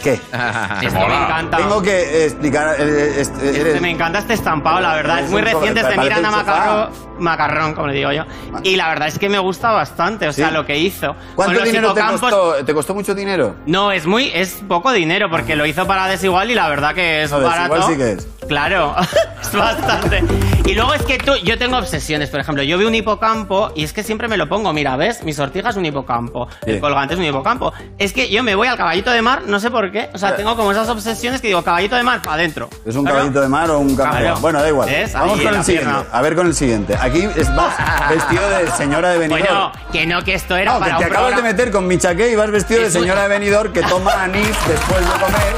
¿Qué? 0.03 0.13
esto 0.83 0.99
me 1.09 1.17
encanta. 1.25 1.57
Tengo 1.57 1.81
que 1.81 1.91
eh, 1.99 2.25
explicar. 2.27 2.77
eh, 2.79 3.21
este, 3.21 3.47
Este, 3.49 3.61
eres- 3.61 3.81
me 3.81 3.91
encanta 3.91 4.19
este 4.19 4.35
estampado, 4.35 4.79
la 4.81 4.95
verdad. 4.95 5.21
Es 5.21 5.31
muy 5.31 5.41
un 5.41 5.47
reciente, 5.49 5.81
es 5.81 5.89
de 5.89 5.95
parece 5.95 6.03
Miranda 6.17 6.29
un 6.29 6.35
sofá. 6.35 6.53
Macarrón, 6.53 6.91
Macarrón, 7.21 7.75
como 7.75 7.87
le 7.87 7.95
digo 7.95 8.13
yo. 8.13 8.25
Y 8.65 8.77
la 8.77 8.89
verdad 8.89 9.09
es 9.09 9.19
que 9.19 9.31
me 9.31 9.39
gusta 9.39 9.71
bastante, 9.71 10.29
o 10.29 10.33
sea, 10.35 10.49
Sí. 10.49 10.55
lo 10.55 10.67
que 10.67 10.77
hizo. 10.79 11.17
¿Cuánto 11.35 11.55
Con 11.55 11.55
los 11.55 11.65
dinero 11.65 11.95
te 11.95 12.01
hipocampos- 12.03 12.21
costó? 12.21 12.65
¿Te 12.67 12.75
costó 12.75 12.95
mucho 12.95 13.15
dinero? 13.15 13.57
No, 13.65 13.93
es 13.93 14.05
muy, 14.07 14.31
es 14.35 14.63
poco 14.69 14.93
dinero 14.93 15.31
porque 15.31 15.57
lo 15.57 15.65
hizo 15.65 15.87
para 15.87 16.07
Desigual 16.07 16.51
y 16.51 16.55
la 16.55 16.69
verdad 16.69 16.95
que 16.95 17.23
es 17.23 17.31
No, 17.31 17.41
Desigual 17.41 17.69
barato. 17.71 17.89
sí 17.89 17.97
que 17.97 18.13
es. 18.13 18.29
Claro, 18.49 18.95
es 19.43 19.53
bastante. 19.53 20.23
Y 20.67 20.75
luego 20.75 20.95
es 20.95 21.03
que 21.03 21.19
tú, 21.19 21.33
yo 21.45 21.59
tengo 21.59 21.77
obsesiones, 21.79 22.31
por 22.31 22.41
ejemplo, 22.41 22.63
yo 22.63 22.79
veo 22.79 22.89
un 22.89 22.95
hipocampo 22.95 23.73
y 23.75 23.85
es 23.85 23.93
que 23.93 24.03
siempre 24.03 24.29
me 24.29 24.37
lo 24.37 24.49
pongo, 24.49 24.73
mira, 24.73 24.97
¿ves? 24.97 25.23
Mi 25.23 25.33
sortija 25.33 25.71
es 25.71 25.77
un 25.77 25.85
hipocampo, 25.85 26.49
el 26.67 26.81
colgante 26.81 27.15
es 27.15 27.21
un 27.21 27.27
hipocampo. 27.27 27.73
Es 27.99 28.13
que 28.13 28.31
yo 28.31 28.43
me 28.43 28.55
voy 28.55 28.69
al 28.69 28.77
caballito 28.77 29.11
de 29.11 29.21
mar, 29.23 29.43
no 29.47 29.61
sé 29.61 29.71
por 29.71 29.91
qué, 29.93 30.09
o 30.15 30.19
sea, 30.19 30.37
tengo 30.37 30.57
como 30.57 30.73
esas 30.73 30.89
obsesiones 30.89 31.41
que 31.41 31.49
digo, 31.49 31.63
caballito 31.63 31.97
de 31.97 32.03
mar, 32.03 32.23
para 32.23 32.35
adentro. 32.35 32.69
¿Es 32.85 32.97
un 32.97 33.03
Claro. 33.05 33.19
caballito 33.19 33.41
de 33.41 33.49
mar 33.49 33.71
o 33.71 33.79
un? 33.79 33.95
Claro. 33.95 34.37
Bueno, 34.41 34.61
da 34.63 34.69
igual. 34.69 34.89
¿Ves? 34.89 35.13
Vamos 35.13 35.39
Ahí 35.39 35.45
con 35.45 35.55
el 35.55 35.65
siguiente. 35.65 35.91
pierna. 35.91 36.05
A 36.13 36.23
ver 36.23 36.35
con 36.35 36.47
el 36.47 36.55
siguiente. 36.55 36.97
Aquí 37.01 37.29
es 37.37 37.55
vas 37.55 37.75
vestido 38.11 38.49
de 38.51 38.71
señora 38.73 39.11
de 39.11 39.19
Benidorm. 39.19 39.45
Bueno, 39.47 39.73
que 39.93 40.07
no, 40.07 40.23
que 40.23 40.35
esto 40.35 40.57
era 40.57 40.73
No, 40.73 40.79
que 40.79 40.85
para 40.91 40.97
te 40.99 41.05
un 41.05 41.11
acabas 41.11 41.29
programa- 41.33 41.49
de 41.49 41.53
meter 41.55 41.71
con 41.73 41.87
mi 41.87 41.99
chaqué 41.99 42.31
y 42.31 42.35
vas 42.37 42.51
vestido 42.51 42.83
de 42.83 42.91
señora 42.91 43.23
de 43.23 43.29
Benidorm 43.29 43.73
que 43.73 43.83
toma 43.83 44.23
anís 44.25 44.49
después 44.67 45.01
de 45.01 45.13
comer 45.21 45.55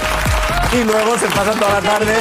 y 0.73 0.85
luego 0.85 1.17
se 1.19 1.27
pasa 1.29 1.53
toda 1.53 1.75
la 1.75 1.81
tarde 1.81 2.15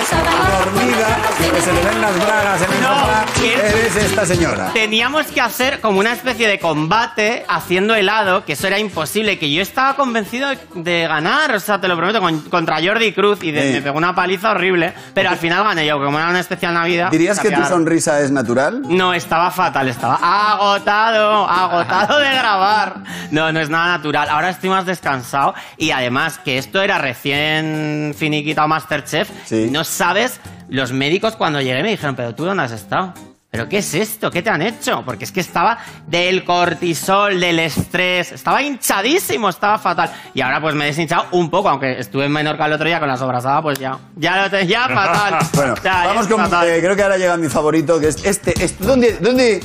dormida 0.65 1.17
y 1.39 1.49
que 1.55 1.61
se 1.61 1.73
le 1.73 1.81
ven 1.83 2.01
las 2.01 2.15
bragas 2.25 2.61
en 2.61 2.73
el 2.73 2.81
No, 2.81 2.87
sofá. 2.99 3.25
Eres 3.43 3.95
esta 3.95 4.25
señora. 4.25 4.71
Teníamos 4.73 5.25
que 5.27 5.41
hacer 5.41 5.81
como 5.81 5.99
una 5.99 6.13
especie 6.13 6.47
de 6.47 6.59
combate 6.59 7.45
haciendo 7.47 7.95
helado, 7.95 8.45
que 8.45 8.53
eso 8.53 8.67
era 8.67 8.79
imposible, 8.79 9.37
que 9.39 9.51
yo 9.51 9.61
estaba 9.61 9.95
convencido 9.95 10.49
de, 10.75 11.07
ganar, 11.07 11.53
o 11.55 11.59
sea, 11.59 11.79
te 11.81 11.87
lo 11.87 11.95
prometo, 11.97 12.19
con- 12.21 12.41
contra 12.49 12.77
Jordi 12.83 13.13
Cruz 13.13 13.39
y 13.43 13.51
de- 13.51 13.67
Sí. 13.67 13.73
me 13.73 13.81
pegó 13.81 13.97
una 13.97 14.13
paliza 14.15 14.51
horrible, 14.51 14.93
pero 15.13 15.29
al 15.29 15.37
final 15.37 15.63
gané 15.63 15.85
yo, 15.85 15.97
como 16.03 16.17
era 16.19 16.29
una 16.29 16.39
especial 16.39 16.73
Navidad. 16.73 17.09
¿Dirías 17.11 17.39
que 17.39 17.49
tu 17.49 17.55
sapear. 17.55 17.69
sonrisa 17.69 18.19
es 18.21 18.31
natural? 18.31 18.81
No, 18.87 19.13
estaba 19.13 19.51
fatal, 19.51 19.87
estaba 19.89 20.15
agotado, 20.53 21.47
agotado 21.49 22.19
de 22.19 22.29
grabar. 22.29 22.95
No, 23.31 23.51
no 23.51 23.59
es 23.59 23.69
nada 23.69 23.87
natural. 23.97 24.29
Ahora 24.29 24.49
estoy 24.49 24.69
más 24.69 24.85
descansado 24.85 25.53
y 25.77 25.91
además 25.91 26.37
que 26.39 26.57
esto 26.57 26.81
era 26.81 26.97
recién 26.99 28.13
finiquitado 28.45 28.67
Masterchef, 28.67 29.29
Sí. 29.45 29.69
no 29.71 29.83
sabes, 29.83 30.39
los 30.69 30.91
médicos 30.91 31.35
cuando 31.35 31.59
llegué 31.61 31.81
me 31.81 31.89
dijeron, 31.89 32.15
pero 32.15 32.35
tú 32.35 32.45
dónde 32.45 32.63
has 32.63 32.71
estado? 32.71 33.13
¿pero 33.49 33.69
qué 33.69 33.77
es 33.77 33.93
esto? 33.93 34.29
¿Qué 34.29 34.41
te 34.41 34.49
han 34.49 34.61
hecho? 34.61 35.01
Porque 35.05 35.23
es 35.23 35.31
que 35.31 35.39
estaba 35.39 35.77
del 36.07 36.43
cortisol, 36.43 37.39
del 37.39 37.59
estrés, 37.59 38.33
estaba 38.33 38.61
hinchadísimo, 38.61 39.47
estaba 39.47 39.79
fatal. 39.79 40.11
Y 40.33 40.41
ahora 40.41 40.59
pues 40.59 40.75
me 40.75 40.83
he 40.83 40.87
deshinchado 40.87 41.27
un 41.31 41.49
poco, 41.49 41.69
aunque 41.69 41.97
estuve 41.97 42.25
en 42.25 42.33
Menorca 42.33 42.65
el 42.65 42.73
otro 42.73 42.85
día 42.85 42.99
con 42.99 43.07
la 43.07 43.15
sobrasada, 43.15 43.61
pues 43.61 43.79
ya, 43.79 43.97
ya 44.17 44.41
lo 44.43 44.49
tenía 44.49 44.81
fatal. 44.89 45.39
Bueno, 45.53 45.73
Ya, 45.81 46.05
vamos 46.05 46.27
con. 46.27 46.37
fatal. 46.41 46.67
eh, 46.67 46.81
creo 46.81 46.97
que 46.97 47.03
ahora 47.03 47.15
llega 47.17 47.37
mi 47.37 47.47
favorito, 47.47 47.97
que 47.97 48.09
es 48.09 48.25
este. 48.25 48.53
este 48.61 48.83
¿Dónde, 48.83 49.19
dónde, 49.21 49.63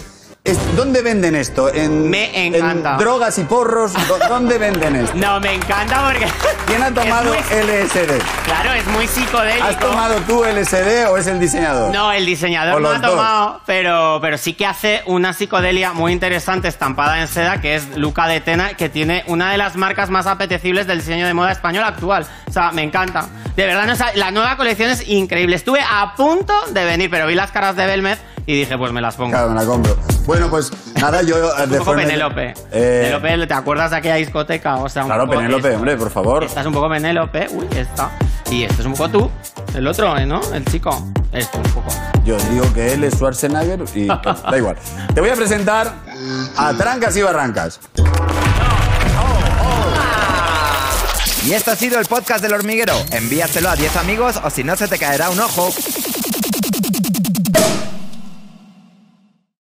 ¿Dónde 0.75 1.03
venden 1.03 1.37
esto? 1.37 1.73
¿En, 1.73 2.09
Me 2.09 2.47
encanta. 2.47 2.93
en 2.93 2.99
drogas 2.99 3.39
y 3.39 3.45
porros? 3.45 3.93
¿Dó- 4.09 4.19
¿Dónde 4.27 4.57
venden 4.57 4.97
esto? 4.97 5.15
No, 5.17 5.39
me 5.39 5.53
encanta 5.55 6.03
porque... 6.07 6.27
¿Quién 6.67 6.83
ha 6.83 6.91
tomado 6.93 7.29
muy- 7.35 7.37
LSD? 7.39 8.19
Claro, 8.47 8.73
es 8.73 8.87
muy 8.87 9.07
psicodélico. 9.07 9.67
¿Has 9.67 9.79
tomado 9.79 10.15
tú 10.27 10.43
LSD 10.45 11.09
o 11.11 11.19
es 11.19 11.27
el 11.27 11.39
diseñador? 11.39 11.93
No, 11.93 12.11
el 12.11 12.25
diseñador 12.25 12.81
no 12.81 12.89
ha 12.89 12.99
dos. 12.99 13.11
tomado, 13.11 13.61
pero, 13.67 14.19
pero 14.23 14.39
sí 14.39 14.55
que 14.55 14.65
hace 14.67 15.03
una 15.05 15.35
psicodelia 15.35 15.93
muy 15.93 16.13
interesante 16.13 16.69
estampada 16.69 17.21
en 17.21 17.29
seda, 17.29 17.61
que 17.61 17.75
es 17.77 17.97
Luca 17.99 18.27
de 18.27 18.41
Tena, 18.41 18.75
que 18.75 18.89
tiene 18.89 19.25
una 19.27 19.53
de 19.53 19.59
las 19.59 19.77
marcas 19.77 20.09
más 20.09 20.27
apetecibles 20.27 20.87
del 20.87 21.01
diseño 21.01 21.27
de 21.27 21.35
moda 21.35 21.53
español 21.53 21.85
actual. 21.85 22.27
O 22.49 22.53
sea, 22.53 22.73
me 22.73 22.83
encanta. 22.83 23.27
De 23.57 23.67
verdad, 23.67 23.85
no, 23.87 23.93
o 23.93 23.97
sea, 23.97 24.13
la 24.15 24.31
nueva 24.31 24.57
colección 24.57 24.91
es 24.91 25.07
increíble. 25.07 25.55
Estuve 25.55 25.81
a 25.81 26.15
punto 26.17 26.55
de 26.71 26.85
venir, 26.87 27.11
pero 27.11 27.27
vi 27.27 27.35
las 27.35 27.51
caras 27.51 27.77
de 27.77 27.85
Belmez 27.85 28.19
y 28.47 28.55
dije, 28.61 28.79
pues 28.79 28.91
me 28.91 29.01
las 29.03 29.17
pongo. 29.17 29.33
Claro, 29.33 29.51
me 29.51 29.61
la 29.61 29.67
compro. 29.67 29.97
Bueno, 30.31 30.49
pues 30.49 30.71
nada, 31.01 31.23
yo 31.23 31.37
eh, 31.59 31.65
un 31.65 31.71
de 31.71 31.79
poco 31.79 31.87
forma- 31.91 32.03
Penélope. 32.05 32.55
Eh, 32.71 33.19
Penélope, 33.21 33.49
¿te 33.49 33.55
acuerdas 33.55 33.91
de 33.91 33.97
aquella 33.97 34.15
discoteca? 34.15 34.77
O 34.77 34.89
sea, 34.89 35.03
un 35.03 35.09
claro, 35.09 35.25
poco 35.27 35.39
Penélope, 35.39 35.67
esto. 35.67 35.77
hombre, 35.79 35.97
por 35.97 36.09
favor. 36.13 36.45
Esta 36.45 36.61
es 36.61 36.67
un 36.69 36.73
poco 36.73 36.89
Penélope. 36.89 37.49
Uy, 37.51 37.67
esta. 37.77 38.13
Y 38.49 38.63
este 38.63 38.81
es 38.83 38.87
un 38.87 38.93
poco 38.93 39.09
tú. 39.09 39.31
El 39.75 39.89
otro, 39.89 40.17
¿eh, 40.17 40.27
¿no? 40.27 40.41
El 40.55 40.65
chico. 40.67 41.05
Esto 41.33 41.59
un 41.59 41.65
poco. 41.73 41.89
Yo 42.25 42.37
digo 42.53 42.73
que 42.73 42.93
él 42.93 43.03
es 43.03 43.15
Schwarzenegger 43.15 43.81
y 43.93 44.07
pues, 44.23 44.43
da 44.49 44.57
igual. 44.57 44.77
Te 45.13 45.21
voy 45.21 45.31
a 45.31 45.35
presentar 45.35 45.93
a 46.57 46.73
Trancas 46.75 47.17
y 47.17 47.23
Barrancas. 47.23 47.81
Y 51.45 51.55
esto 51.55 51.73
ha 51.73 51.75
sido 51.75 51.99
el 51.99 52.07
podcast 52.07 52.41
del 52.41 52.53
hormiguero. 52.55 52.95
Envíaselo 53.11 53.69
a 53.69 53.75
10 53.75 53.97
amigos 53.97 54.39
o 54.45 54.49
si 54.51 54.63
no 54.63 54.77
se 54.77 54.87
te 54.87 54.97
caerá 54.97 55.29
un 55.31 55.41
ojo. 55.41 55.71